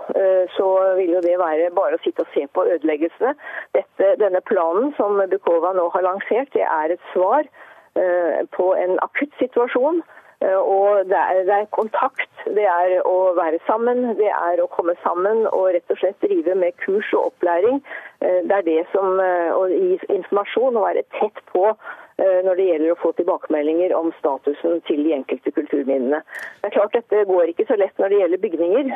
så 0.58 0.68
ville 0.98 1.18
jo 1.20 1.24
det 1.26 1.38
være 1.40 1.72
bare 1.76 1.98
å 1.98 2.04
sitte 2.04 2.26
og 2.26 2.32
se 2.34 2.48
på 2.54 2.66
ødeleggelsene. 2.76 3.34
Dette, 3.78 4.16
denne 4.22 4.42
planen 4.42 4.94
som 4.98 5.22
Bukova 5.32 5.74
nå 5.78 5.90
har 5.94 6.06
lansert, 6.06 6.54
det 6.54 6.66
er 6.66 6.96
et 6.96 7.12
svar 7.14 7.46
Eh, 7.94 8.48
på 8.56 8.72
en 8.76 9.00
akutt 9.04 9.34
situasjon. 9.40 9.98
Eh, 10.42 10.58
og 10.58 11.06
det 11.10 11.18
er, 11.18 11.44
det 11.46 11.56
er, 11.56 11.68
kontakt, 11.76 12.30
det 12.58 12.66
er 12.66 12.98
å 13.06 13.34
være 13.38 13.62
sammen, 13.68 14.16
det 14.18 14.30
er 14.34 14.62
å 14.62 14.70
komme 14.74 14.96
sammen 15.06 15.46
og 15.52 15.72
rett 15.76 15.94
og 15.94 16.00
slett 16.02 16.22
drive 16.26 16.56
med 16.58 16.78
kurs 16.82 17.12
og 17.18 17.32
opplæring. 17.32 17.82
Eh, 18.26 18.42
det 18.50 18.58
er 18.58 18.68
det 18.68 18.80
som 18.94 19.22
å 19.22 19.66
gi 19.70 20.00
informasjon 20.10 20.80
og 20.80 20.88
være 20.88 21.06
tett 21.20 21.44
på 21.54 21.74
når 22.22 22.54
det 22.60 22.66
gjelder 22.68 22.92
å 22.94 22.98
få 23.02 23.10
tilbakemeldinger 23.18 23.96
om 23.98 24.12
statusen 24.20 24.84
til 24.86 25.00
de 25.08 25.14
enkelte 25.16 25.50
kulturminnene. 25.56 26.20
Det 26.62 26.68
er 26.68 26.74
klart 26.76 26.94
Dette 26.94 27.24
går 27.26 27.50
ikke 27.50 27.66
så 27.66 27.80
lett 27.82 27.98
når 27.98 28.14
det 28.14 28.20
gjelder 28.20 28.42
bygninger, 28.44 28.92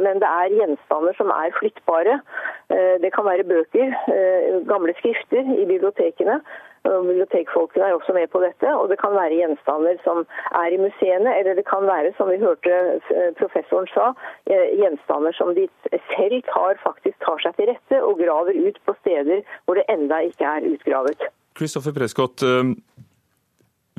men 0.00 0.22
det 0.22 0.30
er 0.30 0.54
gjenstander 0.56 1.18
som 1.18 1.28
er 1.34 1.52
flyttbare. 1.58 2.14
Det 2.70 3.10
kan 3.10 3.26
være 3.26 3.44
bøker, 3.50 3.94
gamle 4.70 4.94
skrifter 5.00 5.48
i 5.58 5.64
bibliotekene. 5.66 6.36
Bibliotekfolkene 6.82 7.84
er 7.84 7.96
også 7.96 8.14
med 8.16 8.30
på 8.32 8.40
dette. 8.40 8.68
Og 8.80 8.88
det 8.88 8.96
kan 9.02 9.12
være 9.12 9.36
gjenstander 9.36 9.98
som 10.04 10.22
er 10.62 10.72
i 10.72 10.80
museene, 10.80 11.34
eller 11.38 11.58
det 11.58 11.66
kan 11.68 11.84
være, 11.84 12.14
som 12.16 12.30
vi 12.32 12.38
hørte 12.40 12.72
eh, 12.72 13.32
professoren 13.40 13.88
sa, 13.92 14.12
eh, 14.48 14.72
gjenstander 14.80 15.36
som 15.36 15.52
de 15.58 15.66
selv 16.14 16.38
tar, 16.48 16.80
faktisk 16.84 17.18
tar 17.26 17.42
seg 17.44 17.58
til 17.58 17.68
rette 17.72 18.00
og 18.00 18.16
graver 18.22 18.56
ut 18.56 18.80
på 18.86 18.96
steder 19.02 19.44
hvor 19.64 19.76
det 19.76 19.84
enda 19.92 20.22
ikke 20.30 20.48
er 20.48 20.68
utgravet. 20.72 21.28
Kristoffer 21.58 21.92
Prescott, 21.96 22.46
eh, 22.46 22.72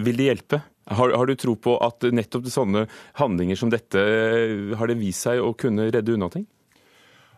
vil 0.02 0.18
det 0.18 0.30
hjelpe? 0.32 0.64
Har, 0.92 1.14
har, 1.14 1.30
du 1.30 1.38
tro 1.38 1.54
på 1.56 1.76
at 1.86 2.02
nettopp 2.10 2.50
sånne 2.50 2.88
handlinger 3.22 3.60
som 3.60 3.70
dette 3.70 4.02
har 4.80 4.90
det 4.90 4.98
vist 4.98 5.28
seg 5.28 5.40
å 5.40 5.54
kunne 5.54 5.92
redde 5.94 6.18
unna 6.18 6.32
ting? 6.34 6.50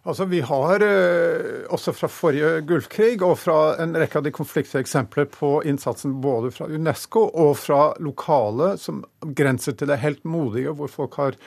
Altså, 0.04 0.26
Vi 0.26 0.42
har 0.44 0.84
eh, 0.84 1.64
også 1.72 1.94
fra 1.96 2.10
forrige 2.12 2.58
Gulfkrig 2.68 3.22
og 3.24 3.38
fra 3.40 3.76
en 3.80 3.96
rekke 3.96 4.20
av 4.20 4.26
de 4.26 4.34
konfliktige 4.36 4.82
eksempler 4.84 5.30
på 5.32 5.62
innsatsen 5.64 6.18
både 6.24 6.52
fra 6.52 6.68
UNESCO 6.68 7.30
og 7.30 7.54
fra 7.62 7.94
lokale 8.04 8.74
som 8.82 9.06
grenser 9.24 9.78
til 9.80 9.88
det 9.88 10.02
helt 10.02 10.26
modige, 10.28 10.74
hvor 10.76 10.92
folk 10.92 11.16
har 11.22 11.38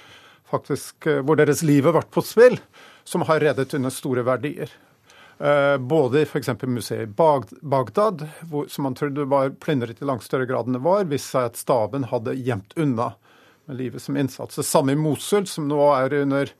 faktisk, 0.48 1.04
eh, 1.04 1.20
hvor 1.20 1.36
deres 1.36 1.60
liv 1.68 1.84
har 1.84 1.98
vært 1.98 2.14
på 2.14 2.24
spill, 2.24 2.56
som 3.04 3.26
har 3.28 3.44
reddet 3.44 3.76
under 3.76 3.92
store 3.92 4.24
verdier. 4.24 4.72
Eh, 5.36 5.76
både 5.76 6.22
i 6.22 6.24
f.eks. 6.24 6.48
museet 6.64 7.10
i 7.10 7.12
Bagdad, 7.60 8.24
som 8.72 8.88
man 8.88 8.96
trodde 8.96 9.28
var 9.28 9.52
plyndret 9.60 10.00
i 10.00 10.08
langt 10.08 10.24
større 10.24 10.48
grad 10.48 10.64
enn 10.70 10.78
det 10.78 10.86
var, 10.86 11.04
viste 11.10 11.34
seg 11.34 11.50
at 11.50 11.60
staben 11.60 12.08
hadde 12.08 12.38
gjemt 12.40 12.72
unna 12.80 13.12
med 13.68 13.82
livet 13.82 14.00
som 14.00 14.16
innsats. 14.16 14.56
Det 14.56 14.64
samme 14.64 14.96
i 14.96 15.00
Mosul, 15.00 15.44
som 15.44 15.68
nå 15.68 15.82
er 15.92 16.16
under 16.22 16.54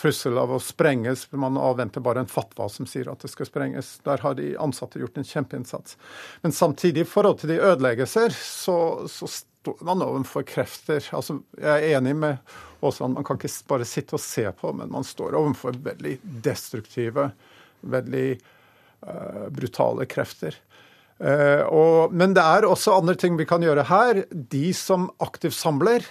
trussel 0.00 0.38
av 0.40 0.54
å 0.54 0.60
sprenges. 0.62 1.26
Man 1.36 1.58
avventer 1.60 2.02
bare 2.04 2.24
en 2.24 2.30
fatwa 2.30 2.68
som 2.72 2.88
sier 2.88 3.10
at 3.12 3.20
det 3.22 3.30
skal 3.32 3.48
sprenges. 3.48 3.98
Der 4.06 4.22
har 4.24 4.36
de 4.38 4.54
ansatte 4.60 5.00
gjort 5.02 5.20
en 5.20 5.28
kjempeinnsats. 5.28 5.98
Men 6.44 6.56
samtidig, 6.56 7.04
i 7.04 7.10
forhold 7.10 7.42
til 7.42 7.52
de 7.52 7.60
ødeleggelser, 7.60 8.34
så, 8.36 8.78
så 9.10 9.28
står 9.28 9.84
man 9.86 10.04
overfor 10.06 10.46
krefter. 10.48 11.04
Altså, 11.16 11.40
jeg 11.60 11.68
er 11.90 11.98
enig 11.98 12.16
med 12.16 12.56
Aasland, 12.80 13.18
man 13.18 13.26
kan 13.28 13.36
ikke 13.36 13.52
bare 13.68 13.88
sitte 13.88 14.16
og 14.16 14.24
se 14.24 14.46
på, 14.56 14.72
men 14.76 14.92
man 14.92 15.04
står 15.04 15.36
overfor 15.36 15.76
veldig 15.84 16.16
destruktive, 16.44 17.28
veldig 17.80 18.26
uh, 19.04 19.46
brutale 19.52 20.08
krefter. 20.08 20.56
Uh, 21.20 21.66
og, 21.68 22.14
men 22.16 22.32
det 22.36 22.40
er 22.40 22.64
også 22.64 22.96
andre 22.96 23.18
ting 23.20 23.36
vi 23.36 23.48
kan 23.48 23.60
gjøre 23.64 23.84
her. 23.90 24.22
De 24.32 24.70
som 24.76 25.10
aktivt 25.20 25.58
samler, 25.58 26.06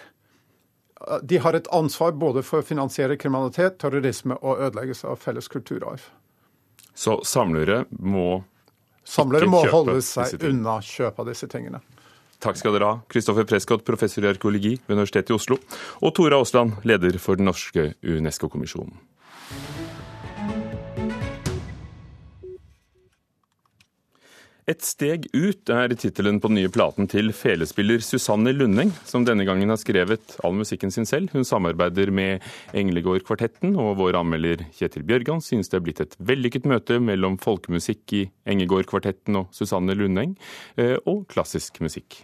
de 1.23 1.37
har 1.37 1.55
et 1.55 1.67
ansvar 1.71 2.11
både 2.19 2.43
for 2.43 2.61
å 2.61 2.65
finansiere 2.65 3.17
kriminalitet, 3.17 3.77
terrorisme 3.79 4.35
og 4.41 4.59
ødeleggelse 4.67 5.07
av 5.07 5.21
felles 5.21 5.47
kulturarv. 5.51 6.03
Så 6.93 7.21
samlere 7.23 7.85
må 7.99 8.43
Samlere 9.09 9.47
må 9.49 9.63
holde 9.71 9.95
seg 10.05 10.43
unna 10.45 10.75
kjøp 10.85 11.21
av 11.23 11.29
disse 11.31 11.47
tingene. 11.49 11.79
Takk 12.43 12.59
skal 12.59 12.75
dere 12.75 12.87
ha, 12.87 12.97
Kristoffer 13.11 13.47
Prescott, 13.47 13.81
professor 13.87 14.23
i 14.23 14.29
arkeologi 14.29 14.75
ved 14.85 14.93
Universitetet 14.95 15.33
i 15.33 15.35
Oslo, 15.35 15.57
og 16.05 16.13
Tora 16.15 16.37
Aasland, 16.39 16.77
leder 16.87 17.17
for 17.19 17.39
den 17.39 17.49
norske 17.49 17.89
UNESCO-kommisjonen. 18.05 18.93
Et 24.69 24.83
steg 24.85 25.23
ut 25.33 25.71
er 25.73 25.95
tittelen 25.97 26.37
på 26.37 26.49
den 26.51 26.59
nye 26.59 26.69
platen 26.69 27.07
til 27.09 27.31
felespiller 27.33 28.03
Susanne 28.05 28.51
Lundeng, 28.53 28.91
som 29.07 29.25
denne 29.25 29.47
gangen 29.47 29.73
har 29.73 29.79
skrevet 29.81 30.35
all 30.45 30.53
musikken 30.59 30.93
sin 30.93 31.09
selv. 31.09 31.33
Hun 31.33 31.47
samarbeider 31.47 32.11
med 32.13 32.45
Englegård-kvartetten, 32.77 33.73
og 33.81 33.95
vår 33.97 34.19
anmelder 34.21 34.67
Kjetil 34.77 35.07
Bjørgan 35.09 35.41
synes 35.41 35.73
det 35.73 35.79
er 35.79 35.85
blitt 35.87 36.03
et 36.05 36.13
vellykket 36.21 36.69
møte 36.69 37.01
mellom 37.01 37.39
folkemusikk 37.41 38.17
i 38.19 38.23
Engegård-kvartetten 38.53 39.41
og 39.41 39.49
Susanne 39.57 39.97
Lundeng, 39.97 40.37
eh, 40.77 40.99
og 41.01 41.25
klassisk 41.33 41.81
musikk. 41.81 42.21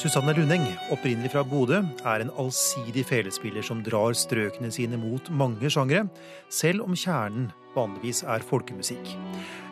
Susanne 0.00 0.32
Lundeng, 0.32 0.62
opprinnelig 0.88 1.34
fra 1.34 1.42
Bodø, 1.44 1.82
er 2.08 2.22
en 2.22 2.30
allsidig 2.40 3.02
felespiller 3.04 3.60
som 3.66 3.82
drar 3.84 4.14
strøkene 4.16 4.70
sine 4.72 4.96
mot 4.96 5.26
mange 5.28 5.68
sjangre, 5.68 6.06
selv 6.48 6.86
om 6.86 6.96
kjernen 6.96 7.50
vanligvis 7.74 8.22
er 8.24 8.40
folkemusikk. 8.48 9.10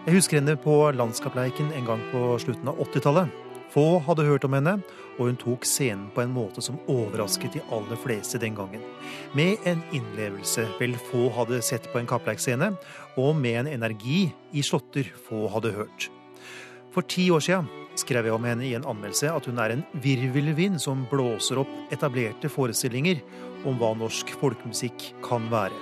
Jeg 0.04 0.16
husker 0.18 0.36
henne 0.36 0.58
på 0.60 0.74
Landskapleiken 0.92 1.72
en 1.78 1.88
gang 1.88 2.04
på 2.12 2.34
slutten 2.44 2.68
av 2.68 2.76
80-tallet. 2.84 3.32
Få 3.72 3.86
hadde 4.04 4.28
hørt 4.28 4.44
om 4.44 4.58
henne, 4.58 4.76
og 5.16 5.30
hun 5.30 5.40
tok 5.40 5.64
scenen 5.64 6.10
på 6.12 6.26
en 6.26 6.36
måte 6.36 6.60
som 6.64 6.76
overrasket 6.92 7.56
de 7.56 7.64
aller 7.72 7.96
fleste 8.04 8.36
den 8.44 8.56
gangen. 8.58 8.84
Med 9.32 9.64
en 9.64 9.80
innlevelse 9.96 10.68
vel 10.76 11.00
få 11.08 11.30
hadde 11.40 11.64
sett 11.64 11.88
på 11.88 12.02
en 12.02 12.10
kappleikscene, 12.10 12.74
og 13.16 13.32
med 13.40 13.62
en 13.62 13.74
energi 13.78 14.26
i 14.52 14.60
slåtter 14.60 15.08
få 15.30 15.46
hadde 15.56 15.72
hørt. 15.80 16.12
For 16.92 17.08
ti 17.08 17.30
år 17.32 17.48
siden 17.48 17.87
skrev 17.98 18.28
jeg 18.28 18.34
om 18.34 18.46
henne 18.46 18.66
i 18.66 18.74
en 18.78 18.86
anmeldelse 18.88 19.30
at 19.32 19.48
hun 19.50 19.58
er 19.62 19.74
en 19.74 19.84
virvelvind 20.04 20.78
som 20.82 21.06
blåser 21.10 21.60
opp 21.62 21.92
etablerte 21.94 22.50
forestillinger 22.52 23.20
om 23.66 23.78
hva 23.80 23.92
norsk 23.98 24.32
folkemusikk 24.40 25.10
kan 25.24 25.48
være. 25.52 25.76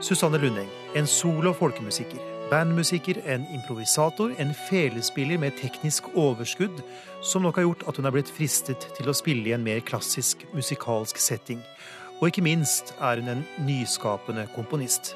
Susanne 0.00 0.40
Lundeng, 0.40 0.68
en 0.96 1.06
solo 1.06 1.52
folkemusiker. 1.52 2.20
Bandmusiker, 2.50 3.20
en 3.30 3.44
improvisator, 3.54 4.32
en 4.42 4.54
felespiller 4.66 5.38
med 5.38 5.54
teknisk 5.60 6.08
overskudd, 6.18 6.80
som 7.22 7.44
nok 7.46 7.60
har 7.60 7.68
gjort 7.68 7.84
at 7.86 8.00
hun 8.00 8.08
er 8.08 8.16
blitt 8.16 8.32
fristet 8.34 8.88
til 8.96 9.10
å 9.10 9.14
spille 9.14 9.52
i 9.52 9.54
en 9.54 9.62
mer 9.62 9.84
klassisk 9.86 10.42
musikalsk 10.56 11.20
setting. 11.20 11.62
Og 12.18 12.32
ikke 12.32 12.44
minst 12.44 12.94
er 12.98 13.22
hun 13.22 13.36
en 13.36 13.46
nyskapende 13.68 14.48
komponist. 14.56 15.14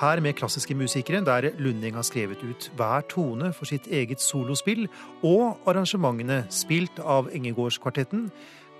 Her 0.00 0.16
med 0.24 0.32
klassiske 0.32 0.72
musikere, 0.74 1.20
der 1.20 1.50
Lunding 1.58 1.94
har 1.94 2.02
skrevet 2.02 2.40
ut 2.40 2.70
hver 2.76 3.02
tone 3.10 3.50
for 3.52 3.68
sitt 3.68 3.84
eget 3.92 4.22
solospill, 4.24 4.86
og 5.20 5.60
arrangementene 5.68 6.46
spilt 6.48 7.02
av 7.04 7.28
Engegårdskvartetten 7.36 8.30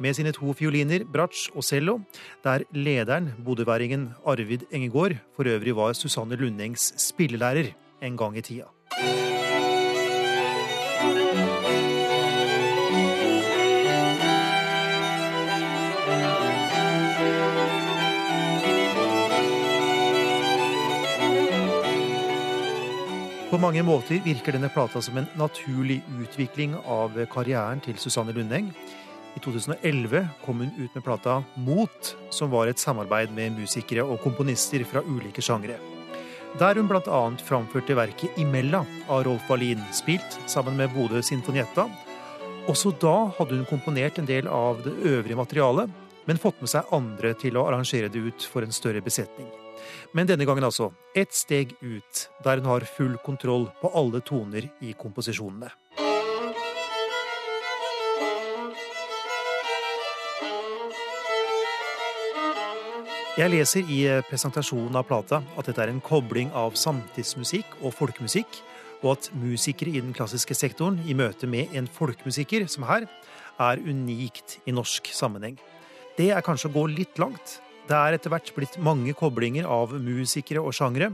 med 0.00 0.16
sine 0.16 0.32
to 0.32 0.54
fioliner, 0.56 1.04
bratsj 1.04 1.50
og 1.52 1.66
cello, 1.68 1.98
der 2.44 2.64
lederen, 2.72 3.34
bodøværingen 3.44 4.14
Arvid 4.24 4.64
Engegård, 4.72 5.18
for 5.36 5.44
øvrig 5.44 5.76
var 5.76 5.92
Susanne 5.92 6.40
Lundings 6.40 6.94
spillelærer 6.96 7.74
en 8.00 8.16
gang 8.16 8.40
i 8.40 8.40
tida. 8.40 9.39
På 23.50 23.58
mange 23.58 23.82
måter 23.82 24.20
virker 24.22 24.54
denne 24.54 24.68
plata 24.70 25.00
som 25.02 25.16
en 25.18 25.24
naturlig 25.34 25.96
utvikling 26.22 26.76
av 26.86 27.16
karrieren 27.32 27.80
til 27.82 27.96
Susanne 27.98 28.30
Lundeng. 28.30 28.68
I 29.34 29.40
2011 29.42 30.20
kom 30.44 30.60
hun 30.62 30.68
ut 30.76 30.94
med 30.94 31.02
plata 31.02 31.40
Mot, 31.58 32.12
som 32.30 32.52
var 32.52 32.70
et 32.70 32.78
samarbeid 32.78 33.32
med 33.34 33.56
musikere 33.58 34.04
og 34.06 34.20
komponister 34.22 34.84
fra 34.86 35.02
ulike 35.02 35.42
sjangre. 35.42 35.80
Der 36.62 36.78
hun 36.78 36.86
bl.a. 36.86 37.22
framførte 37.42 37.96
verket 37.98 38.38
Imella 38.38 38.84
av 39.08 39.24
Rolf 39.26 39.50
Wallin, 39.50 39.82
spilt 39.98 40.38
sammen 40.46 40.78
med 40.78 40.94
Bodø 40.94 41.18
Sinfonietta. 41.18 41.88
Også 42.70 42.92
da 43.02 43.32
hadde 43.34 43.58
hun 43.58 43.66
komponert 43.66 44.22
en 44.22 44.30
del 44.30 44.46
av 44.46 44.78
det 44.86 44.94
øvrige 45.10 45.38
materialet, 45.42 45.90
men 46.30 46.38
fått 46.38 46.62
med 46.62 46.70
seg 46.70 46.94
andre 46.94 47.34
til 47.34 47.58
å 47.58 47.66
arrangere 47.66 48.12
det 48.14 48.22
ut 48.30 48.46
for 48.46 48.62
en 48.62 48.78
større 48.78 49.02
besetning. 49.02 49.50
Men 50.16 50.28
denne 50.30 50.46
gangen 50.48 50.66
altså 50.66 50.92
ett 51.16 51.34
steg 51.34 51.76
ut, 51.80 52.26
der 52.44 52.62
hun 52.62 52.70
har 52.70 52.88
full 52.96 53.16
kontroll 53.24 53.68
på 53.80 53.92
alle 53.94 54.22
toner 54.24 54.70
i 54.80 54.94
komposisjonene. 54.98 55.70
Jeg 63.38 63.54
leser 63.54 63.86
i 63.88 64.02
eh, 64.10 64.24
presentasjonen 64.26 64.98
av 64.98 65.06
plata 65.08 65.38
at 65.56 65.68
dette 65.70 65.80
er 65.80 65.88
en 65.92 66.02
kobling 66.04 66.50
av 66.52 66.74
samtidsmusikk 66.76 67.78
og 67.78 67.94
folkemusikk, 67.96 68.58
og 69.00 69.14
at 69.14 69.28
musikere 69.38 69.94
i 69.94 70.02
den 70.02 70.12
klassiske 70.12 70.52
sektoren 70.58 70.98
i 71.08 71.14
møte 71.16 71.48
med 71.48 71.72
en 71.78 71.86
folkemusiker, 71.88 72.66
som 72.68 72.84
her, 72.84 73.06
er 73.60 73.80
unikt 73.80 74.58
i 74.68 74.74
norsk 74.76 75.08
sammenheng. 75.16 75.56
Det 76.18 76.28
er 76.34 76.44
kanskje 76.44 76.68
å 76.68 76.74
gå 76.74 76.84
litt 76.90 77.22
langt, 77.22 77.60
det 77.90 77.98
er 77.98 78.14
etter 78.14 78.30
hvert 78.30 78.52
blitt 78.54 78.76
mange 78.78 79.14
koblinger 79.18 79.66
av 79.66 79.96
musikere 79.98 80.62
og 80.62 80.74
sjangre, 80.76 81.10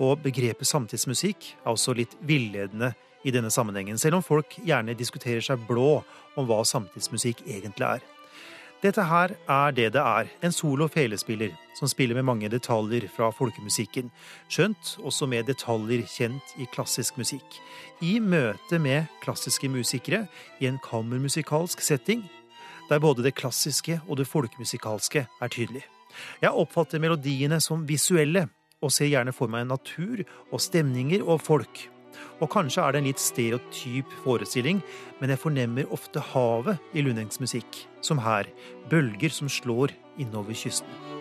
og 0.00 0.22
begrepet 0.24 0.66
samtidsmusikk 0.66 1.50
er 1.60 1.70
også 1.70 1.94
litt 1.94 2.16
villedende 2.24 2.94
i 3.24 3.32
denne 3.34 3.52
sammenhengen, 3.52 4.00
selv 4.00 4.18
om 4.18 4.24
folk 4.24 4.56
gjerne 4.64 4.96
diskuterer 4.96 5.44
seg 5.44 5.62
blå 5.68 6.00
om 6.34 6.48
hva 6.48 6.62
samtidsmusikk 6.66 7.44
egentlig 7.44 7.86
er. 7.86 8.10
Dette 8.84 9.04
her 9.08 9.32
er 9.48 9.76
det 9.76 9.86
det 9.94 10.00
er, 10.00 10.28
en 10.44 10.52
solo 10.52 10.90
felespiller 10.92 11.54
som 11.78 11.88
spiller 11.88 12.18
med 12.18 12.26
mange 12.28 12.50
detaljer 12.52 13.06
fra 13.12 13.30
folkemusikken, 13.32 14.10
skjønt 14.52 14.96
også 15.00 15.28
med 15.30 15.48
detaljer 15.48 16.04
kjent 16.10 16.52
i 16.60 16.68
klassisk 16.74 17.16
musikk. 17.20 17.60
I 18.04 18.18
møte 18.20 18.80
med 18.82 19.08
klassiske 19.24 19.70
musikere 19.72 20.26
i 20.60 20.68
en 20.68 20.80
kammermusikalsk 20.84 21.80
setting, 21.84 22.26
der 22.90 23.00
både 23.00 23.24
det 23.24 23.36
klassiske 23.40 24.02
og 24.04 24.20
det 24.20 24.28
folkemusikalske 24.28 25.24
er 25.24 25.52
tydelig. 25.52 25.86
Jeg 26.42 26.52
oppfatter 26.52 27.02
melodiene 27.02 27.60
som 27.62 27.86
visuelle, 27.88 28.46
og 28.84 28.92
ser 28.92 29.08
gjerne 29.08 29.32
for 29.32 29.48
meg 29.48 29.68
natur 29.70 30.22
og 30.50 30.60
stemninger 30.60 31.24
og 31.24 31.40
folk. 31.40 31.86
Og 32.42 32.50
kanskje 32.52 32.82
er 32.82 32.94
det 32.94 33.00
en 33.00 33.08
litt 33.08 33.22
stereotyp 33.22 34.12
forestilling, 34.24 34.82
men 35.20 35.32
jeg 35.32 35.42
fornemmer 35.42 35.90
ofte 35.94 36.22
havet 36.34 36.94
i 36.94 37.04
Lundengs 37.04 37.40
musikk, 37.42 37.84
som 38.04 38.20
her, 38.22 38.50
bølger 38.92 39.32
som 39.34 39.50
slår 39.50 39.94
innover 40.20 40.56
kysten. 40.58 41.13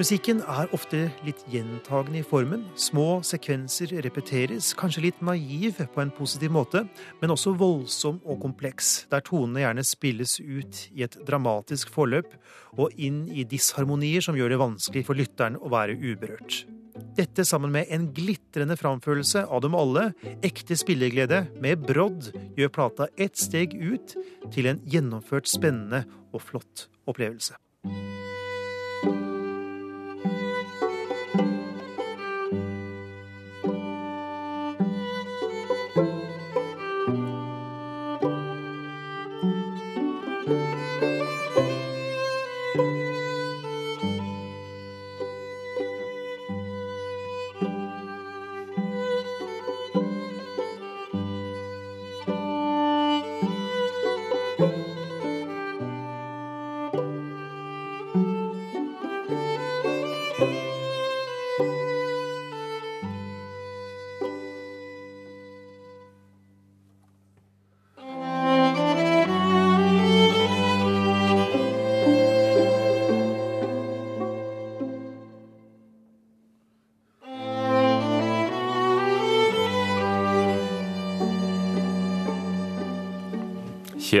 Musikken 0.00 0.38
er 0.48 0.70
ofte 0.72 1.10
litt 1.26 1.42
gjentagende 1.52 2.22
i 2.22 2.24
formen. 2.24 2.62
Små 2.72 3.18
sekvenser 3.26 3.90
repeteres, 4.00 4.70
kanskje 4.72 5.02
litt 5.04 5.20
naiv 5.20 5.76
på 5.92 6.00
en 6.00 6.12
positiv 6.16 6.54
måte, 6.56 6.86
men 7.20 7.34
også 7.34 7.52
voldsom 7.60 8.16
og 8.24 8.40
kompleks, 8.40 9.04
der 9.12 9.20
tonene 9.26 9.60
gjerne 9.60 9.84
spilles 9.84 10.38
ut 10.40 10.80
i 10.96 11.04
et 11.04 11.20
dramatisk 11.28 11.92
forløp 11.92 12.32
og 12.80 12.96
inn 12.96 13.26
i 13.28 13.44
disharmonier 13.44 14.24
som 14.24 14.40
gjør 14.40 14.54
det 14.54 14.62
vanskelig 14.64 15.04
for 15.04 15.20
lytteren 15.20 15.60
å 15.60 15.68
være 15.68 16.00
uberørt. 16.00 16.62
Dette 17.20 17.44
sammen 17.44 17.76
med 17.76 17.92
en 17.92 18.08
glitrende 18.16 18.80
framførelse 18.80 19.44
av 19.52 19.60
dem 19.66 19.76
alle, 19.76 20.14
ekte 20.40 20.80
spilleglede 20.80 21.44
med 21.60 21.84
brodd, 21.84 22.32
gjør 22.56 22.72
plata 22.72 23.12
ett 23.20 23.36
steg 23.36 23.76
ut 23.76 24.16
til 24.48 24.72
en 24.72 24.80
gjennomført 24.88 25.50
spennende 25.50 26.06
og 26.32 26.48
flott 26.48 26.88
opplevelse. 27.04 27.60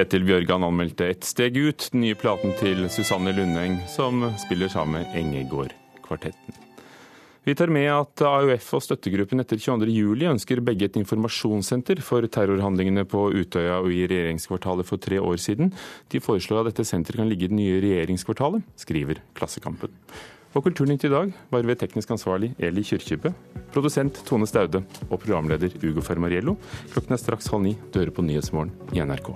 Kjetil 0.00 0.22
Bjørgan 0.24 0.62
anmeldte 0.64 1.10
ett 1.12 1.26
steg 1.28 1.58
ut, 1.60 1.90
den 1.92 2.00
nye 2.00 2.16
platen 2.16 2.54
til 2.56 2.86
Susanne 2.88 3.34
Lundeng, 3.36 3.74
som 3.84 4.22
spiller 4.40 4.70
sammen 4.72 5.02
med 5.02 5.18
Engegård-kvartetten. 5.18 6.56
Vi 7.44 7.52
tar 7.58 7.68
med 7.68 7.84
at 7.92 8.22
AUF 8.24 8.70
og 8.78 8.84
støttegruppen 8.86 9.44
etter 9.44 9.60
22.07 9.60 10.24
ønsker 10.30 10.64
begge 10.64 10.88
et 10.88 10.96
informasjonssenter 11.02 12.00
for 12.04 12.24
terrorhandlingene 12.32 13.04
på 13.04 13.26
Utøya 13.42 13.82
og 13.82 13.92
i 13.92 14.06
regjeringskvartalet 14.08 14.88
for 14.88 15.04
tre 15.04 15.20
år 15.20 15.36
siden. 15.36 15.74
De 16.08 16.24
foreslår 16.24 16.62
at 16.62 16.72
dette 16.72 16.88
senteret 16.88 17.20
kan 17.20 17.28
ligge 17.28 17.50
i 17.50 17.52
det 17.52 17.60
nye 17.60 17.82
regjeringskvartalet, 17.84 18.64
skriver 18.80 19.20
Klassekampen. 19.36 19.92
Og 20.56 20.64
Kulturnytt 20.64 21.04
i 21.06 21.12
dag 21.12 21.34
var 21.52 21.68
ved 21.68 21.78
teknisk 21.78 22.16
ansvarlig 22.16 22.54
Eli 22.58 22.82
Kyrkjebø, 22.88 23.34
produsent 23.76 24.24
Tone 24.26 24.48
Staude 24.50 24.80
og 25.10 25.20
programleder 25.20 25.76
Ugo 25.84 26.02
Fermariello. 26.02 26.56
Klokken 26.94 27.14
er 27.14 27.22
straks 27.22 27.52
halv 27.52 27.68
ni. 27.68 27.76
Du 27.92 28.00
hører 28.00 28.16
på 28.16 28.26
Nyhetsmorgen 28.26 28.74
i 28.96 29.04
NRK. 29.04 29.30